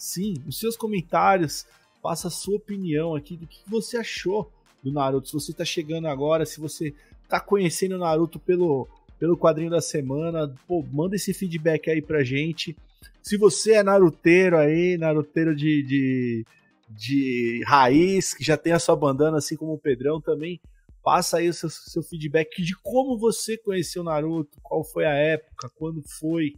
sim, 0.00 0.34
os 0.46 0.58
seus 0.58 0.76
comentários, 0.76 1.66
faça 2.02 2.28
a 2.28 2.30
sua 2.30 2.56
opinião 2.56 3.14
aqui 3.14 3.36
do 3.36 3.46
que 3.46 3.60
você 3.68 3.98
achou 3.98 4.50
do 4.82 4.90
Naruto. 4.90 5.28
Se 5.28 5.34
você 5.34 5.50
está 5.50 5.64
chegando 5.64 6.08
agora, 6.08 6.46
se 6.46 6.58
você 6.58 6.94
está 7.22 7.38
conhecendo 7.38 7.96
o 7.96 7.98
Naruto 7.98 8.40
pelo, 8.40 8.88
pelo 9.18 9.36
quadrinho 9.36 9.70
da 9.70 9.82
semana, 9.82 10.52
pô, 10.66 10.82
manda 10.90 11.16
esse 11.16 11.34
feedback 11.34 11.90
aí 11.90 12.00
pra 12.00 12.24
gente. 12.24 12.74
Se 13.22 13.36
você 13.36 13.74
é 13.74 13.82
naruteiro 13.82 14.56
aí, 14.56 14.96
naruteiro 14.96 15.54
de, 15.54 15.82
de, 15.82 16.46
de 16.88 17.62
raiz, 17.66 18.32
que 18.32 18.42
já 18.42 18.56
tem 18.56 18.72
a 18.72 18.78
sua 18.78 18.96
bandana, 18.96 19.36
assim 19.36 19.54
como 19.54 19.74
o 19.74 19.78
Pedrão 19.78 20.18
também, 20.18 20.58
passa 21.04 21.36
aí 21.36 21.48
o 21.50 21.52
seu, 21.52 21.68
seu 21.68 22.02
feedback 22.02 22.62
de 22.62 22.74
como 22.82 23.18
você 23.18 23.58
conheceu 23.58 24.00
o 24.00 24.04
Naruto, 24.06 24.58
qual 24.62 24.82
foi 24.82 25.04
a 25.04 25.12
época, 25.12 25.70
quando 25.76 26.02
foi. 26.02 26.54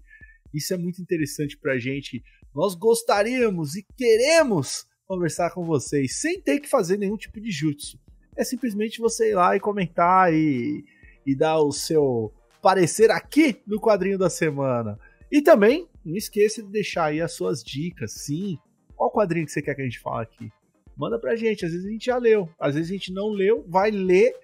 Isso 0.55 0.73
é 0.73 0.77
muito 0.77 1.03
interessante 1.03 1.57
pra 1.57 1.79
gente 1.79 2.23
nós 2.55 2.75
gostaríamos 2.75 3.75
e 3.77 3.85
queremos 3.97 4.87
conversar 5.07 5.51
com 5.51 5.65
vocês 5.65 6.21
sem 6.21 6.41
ter 6.41 6.61
que 6.61 6.69
fazer 6.69 6.97
nenhum 6.97 7.17
tipo 7.17 7.41
de 7.41 7.51
jutsu. 7.51 7.99
É 8.37 8.45
simplesmente 8.45 9.01
você 9.01 9.31
ir 9.31 9.35
lá 9.35 9.57
e 9.57 9.61
comentar 9.61 10.33
e, 10.33 10.85
e 11.27 11.35
dar 11.35 11.59
o 11.59 11.73
seu 11.73 12.33
parecer 12.63 13.11
aqui 13.11 13.61
no 13.67 13.81
quadrinho 13.81 14.19
da 14.19 14.31
semana. 14.31 14.99
E 15.31 15.43
também, 15.43 15.89
não 16.05 16.17
esqueça 16.17 16.63
de 16.63 16.71
deixar 16.71 17.07
aí 17.07 17.21
as 17.21 17.33
suas 17.33 17.63
dicas, 17.63 18.13
sim. 18.13 18.59
Qual 18.95 19.11
quadrinho 19.11 19.47
que 19.47 19.53
você 19.53 19.63
quer 19.63 19.75
que 19.75 19.83
a 19.83 19.85
gente 19.85 20.01
fale 20.01 20.23
aqui? 20.23 20.51
Manda 20.97 21.19
pra 21.19 21.37
gente, 21.37 21.65
às 21.65 21.73
vezes 21.73 21.87
a 21.87 21.91
gente 21.91 22.07
já 22.07 22.19
leu, 22.19 22.49
às 22.61 22.75
vezes 22.75 22.91
a 22.91 22.95
gente 22.95 23.13
não 23.13 23.29
leu, 23.29 23.65
vai 23.69 23.91
ler 23.91 24.35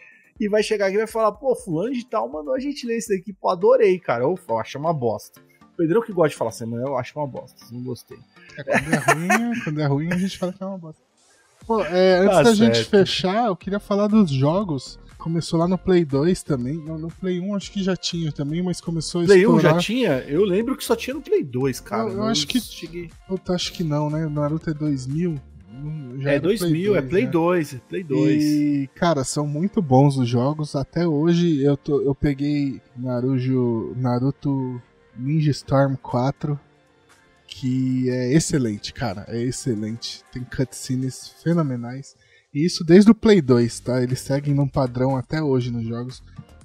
e 0.40 0.49
vai 0.49 0.62
chegar 0.62 0.87
aqui 0.87 0.94
e 0.94 0.99
vai 0.99 1.07
falar, 1.07 1.33
pô, 1.33 1.55
fulano 1.55 1.92
de 1.92 2.07
tal 2.07 2.29
mandou 2.29 2.55
a 2.55 2.59
gente 2.59 2.87
ler 2.87 2.99
isso 2.99 3.09
daqui, 3.11 3.33
pô, 3.33 3.51
adorei, 3.51 3.99
cara, 3.99 4.25
eu 4.25 4.37
acho 4.59 4.79
uma 4.79 4.94
bosta. 4.94 5.42
Pedrão 5.79 6.03
que 6.03 6.12
gosta 6.12 6.31
de 6.31 6.35
falar 6.35 6.51
assim, 6.51 6.67
mas 6.67 6.81
eu 6.81 6.99
acho 6.99 7.17
uma 7.17 7.27
bosta. 7.27 7.64
Não 7.71 7.81
gostei. 7.85 8.19
É, 8.57 8.64
quando 8.64 8.93
é 8.93 8.97
ruim, 8.97 9.61
quando 9.62 9.81
é 9.81 9.87
ruim, 9.87 10.12
a 10.12 10.19
gente 10.19 10.37
fala 10.37 10.53
que 10.53 10.61
é 10.61 10.67
uma 10.67 10.77
bosta. 10.77 11.01
Pô, 11.64 11.85
é, 11.85 12.19
antes 12.19 12.31
tá 12.31 12.43
da 12.43 12.57
certo. 12.57 12.75
gente 12.75 12.85
fechar, 12.85 13.47
eu 13.47 13.55
queria 13.55 13.79
falar 13.79 14.09
dos 14.09 14.29
jogos. 14.29 14.99
Começou 15.17 15.59
lá 15.59 15.69
no 15.69 15.79
Play 15.79 16.05
2 16.05 16.43
também. 16.43 16.79
No, 16.79 17.09
Play 17.09 17.38
1 17.38 17.55
acho 17.55 17.71
que 17.71 17.83
já 17.83 17.97
tinha 17.97 18.33
também, 18.33 18.61
mas 18.61 18.81
começou 18.81 19.23
a 19.23 19.25
Play 19.25 19.41
estourar. 19.41 19.75
1 19.75 19.75
já 19.77 19.79
tinha? 19.81 20.11
Eu 20.27 20.45
lembro 20.45 20.77
que 20.77 20.85
só 20.85 20.97
tinha 20.97 21.14
no 21.14 21.23
Play 21.23 21.45
2, 21.45 21.79
cara. 21.81 22.11
Eu, 22.11 22.17
eu 22.17 22.23
acho 22.25 22.47
que. 22.47 22.61
Cheguei... 22.61 23.11
Puta, 23.29 23.53
acho 23.53 23.73
que 23.73 23.85
não, 23.85 24.11
né? 24.11 24.27
Naruto 24.27 24.71
é 24.71 24.75
2000. 24.75 25.41
Já 26.19 26.33
é 26.33 26.41
2000, 26.41 26.93
2, 26.93 27.05
é 27.05 27.09
Play 27.09 27.25
né? 27.25 27.31
2, 27.31 27.75
é 27.75 27.81
Play 27.88 28.03
2. 28.03 28.43
E, 28.43 28.91
cara, 28.97 29.23
são 29.23 29.47
muito 29.47 29.81
bons 29.81 30.17
os 30.17 30.29
jogos. 30.29 30.75
Até 30.75 31.07
hoje 31.07 31.62
eu, 31.62 31.77
tô, 31.77 32.01
eu 32.01 32.14
peguei 32.14 32.81
Naruto, 32.97 33.95
Naruto 33.97 34.83
Ninja 35.18 35.50
Storm 35.50 35.96
4, 35.96 36.59
que 37.46 38.09
é 38.09 38.33
excelente, 38.33 38.92
cara. 38.92 39.24
É 39.28 39.40
excelente. 39.40 40.22
Tem 40.33 40.44
cutscenes 40.44 41.35
fenomenais. 41.42 42.14
E 42.54 42.64
isso 42.64 42.85
desde 42.85 43.11
o 43.11 43.14
Play 43.14 43.40
2, 43.40 43.81
tá? 43.81 44.02
Eles 44.02 44.20
seguem 44.20 44.54
num 44.54 44.68
padrão 44.68 45.16
até 45.16 45.42
hoje 45.42 45.70
nos 45.70 45.87
jogos, 45.87 46.22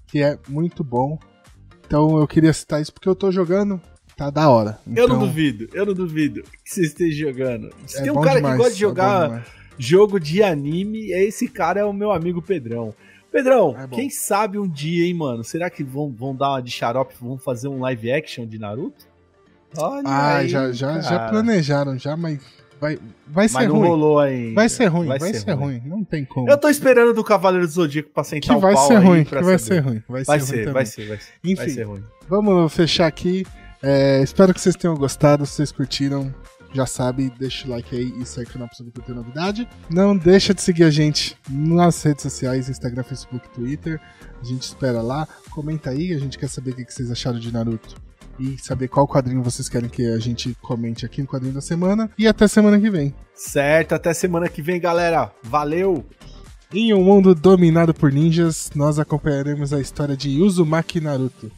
que 0.08 0.22
é 0.22 0.38
muito 0.48 0.84
bom. 0.84 1.20
Então 1.86 2.18
eu 2.18 2.28
queria 2.28 2.54
citar 2.54 2.82
isso 2.82 2.94
porque 2.94 3.10
eu 3.10 3.16
tô 3.16 3.32
jogando, 3.32 3.82
tá 4.16 4.30
da 4.30 4.50
hora. 4.50 4.80
Então... 4.88 5.04
Eu 5.04 5.08
não 5.10 5.16
então 5.18 5.28
duvido, 5.28 5.70
eu 5.74 5.86
não 5.86 5.94
duvido 5.94 6.44
que 6.64 6.72
você 6.72 6.82
esteja 6.84 7.28
jogando. 7.28 7.70
Se 7.86 8.00
é 8.00 8.04
tem 8.04 8.12
um 8.12 8.22
cara 8.22 8.36
demais, 8.36 8.56
que 8.56 8.58
gosta 8.58 8.74
de 8.74 8.84
é 8.84 8.88
jogar 8.88 9.32
é 9.32 9.64
jogo 9.78 10.20
de 10.20 10.44
anime, 10.44 11.12
esse 11.12 11.48
cara 11.48 11.80
é 11.82 11.86
o 11.86 11.94
meu 11.94 12.12
amigo 12.12 12.42
Pedrão. 12.42 12.94
Pedrão, 13.34 13.76
é 13.76 13.88
quem 13.88 14.12
sabe 14.12 14.60
um 14.60 14.70
dia, 14.70 15.08
hein, 15.08 15.14
mano? 15.16 15.44
Será 15.44 15.68
que 15.68 15.84
vão, 15.84 16.12
vão 16.12 16.36
dar 16.36 16.52
uma 16.52 16.62
de 16.62 16.70
xarope 16.70 17.16
vão 17.20 17.36
fazer 17.36 17.68
um 17.68 17.80
live 17.80 18.12
action 18.12 18.46
de 18.46 18.60
Naruto? 18.60 19.08
Olha 19.76 20.04
ah, 20.06 20.38
aí, 20.38 20.48
já, 20.48 20.72
já, 20.72 21.00
já 21.00 21.30
planejaram, 21.30 21.98
já, 21.98 22.16
mas 22.16 22.40
vai, 22.80 23.00
vai 23.28 23.48
ser 23.48 23.56
mas 23.56 23.68
não 23.70 23.78
ruim. 23.78 23.88
rolou 23.88 24.20
ainda. 24.20 24.54
Vai 24.54 24.70
ser 24.70 24.86
ruim, 24.86 25.08
vai, 25.08 25.18
vai 25.18 25.34
ser, 25.34 25.40
ser 25.40 25.54
ruim. 25.54 25.80
ruim. 25.80 25.90
Não 25.90 26.04
tem 26.04 26.24
como. 26.24 26.48
Eu 26.48 26.60
tô 26.60 26.70
esperando 26.70 27.12
do 27.12 27.24
Cavaleiro 27.24 27.66
do 27.66 27.74
Zodíaco 27.74 28.12
pra 28.14 28.24
sentar 28.24 28.56
que 28.56 28.62
vai 28.62 28.74
o 28.74 28.76
pau 28.76 28.88
ser 28.88 28.98
ruim, 28.98 29.24
que 29.24 29.42
vai 29.42 29.58
ser 29.58 29.80
ruim. 29.80 30.04
Vai, 30.08 30.24
vai 30.24 30.40
ser, 30.40 30.46
ser, 30.46 30.72
vai 30.72 30.86
ser, 30.86 31.08
vai 31.08 31.18
ser, 31.18 31.34
Enfim, 31.44 31.56
vai 31.56 31.70
ser 31.70 31.84
ruim. 31.86 32.04
Vamos 32.30 32.72
fechar 32.72 33.08
aqui. 33.08 33.48
É, 33.82 34.22
espero 34.22 34.54
que 34.54 34.62
vocês 34.62 34.76
tenham 34.76 34.96
gostado, 34.96 35.44
se 35.48 35.54
vocês 35.54 35.72
curtiram 35.72 36.32
já 36.74 36.86
sabe, 36.86 37.32
deixa 37.38 37.68
o 37.68 37.72
like 37.72 37.96
aí 37.96 38.14
e 38.20 38.26
segue 38.26 38.50
o 38.50 38.54
canal 38.54 38.68
pra 38.68 38.78
saber 38.78 38.92
tem 38.92 39.16
novidade. 39.16 39.68
Não 39.90 40.18
deixa 40.18 40.54
de 40.54 40.62
seguir 40.62 40.84
a 40.84 40.90
gente 40.90 41.38
nas 41.50 42.02
redes 42.02 42.24
sociais, 42.24 42.68
Instagram, 42.68 43.04
Facebook, 43.04 43.48
Twitter. 43.50 44.02
A 44.42 44.44
gente 44.44 44.64
espera 44.64 45.02
lá. 45.02 45.28
Comenta 45.52 45.92
aí, 45.92 46.14
a 46.14 46.20
gente 46.20 46.38
quer 46.38 46.50
saber 46.50 46.72
o 46.72 46.76
que 46.76 46.92
vocês 46.92 47.12
acharam 47.12 47.40
de 47.40 47.54
Naruto. 47.54 47.96
E 48.40 48.58
saber 48.58 48.88
qual 48.88 49.08
quadrinho 49.08 49.44
vocês 49.44 49.70
querem 49.70 49.88
que 49.88 50.08
a 50.08 50.18
gente 50.18 50.56
comente 50.62 51.06
aqui 51.06 51.22
no 51.22 51.28
quadrinho 51.28 51.54
da 51.54 51.62
semana. 51.62 52.10
E 52.18 52.28
até 52.28 52.48
semana 52.48 52.80
que 52.80 52.90
vem. 52.90 53.14
Certo, 53.36 53.94
até 53.94 54.12
semana 54.14 54.50
que 54.50 54.62
vem, 54.62 54.80
galera. 54.80 55.32
Valeu! 55.44 56.04
Em 56.74 56.92
um 56.92 57.04
mundo 57.04 57.36
dominado 57.36 57.94
por 57.94 58.12
ninjas, 58.12 58.72
nós 58.74 58.98
acompanharemos 58.98 59.72
a 59.72 59.80
história 59.80 60.18
de 60.18 60.42
Uzumaki 60.42 61.00
Naruto. 61.00 61.52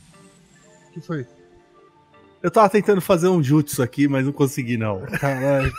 O 0.89 0.91
que 0.91 0.99
foi? 0.99 1.25
Eu 2.45 2.51
tava 2.51 2.69
tentando 2.69 3.01
fazer 3.01 3.27
um 3.27 3.41
jutsu 3.41 3.81
aqui, 3.81 4.08
mas 4.08 4.23
não 4.23 4.31
consegui, 4.31 4.77
não. 4.77 5.01
Caralho. 5.19 5.73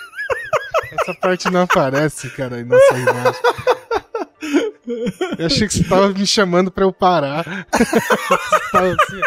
Essa 0.90 1.14
parte 1.14 1.48
não 1.48 1.60
aparece, 1.60 2.28
cara, 2.30 2.58
em 2.58 2.64
nossa 2.64 2.98
imagem. 2.98 3.40
Eu 5.38 5.46
achei 5.46 5.68
que 5.68 5.74
você 5.74 5.84
tava 5.84 6.08
me 6.08 6.26
chamando 6.26 6.68
pra 6.72 6.82
eu 6.82 6.92
parar. 6.92 7.44
você 7.70 8.70
tava 8.72 8.96
assim. 9.00 9.20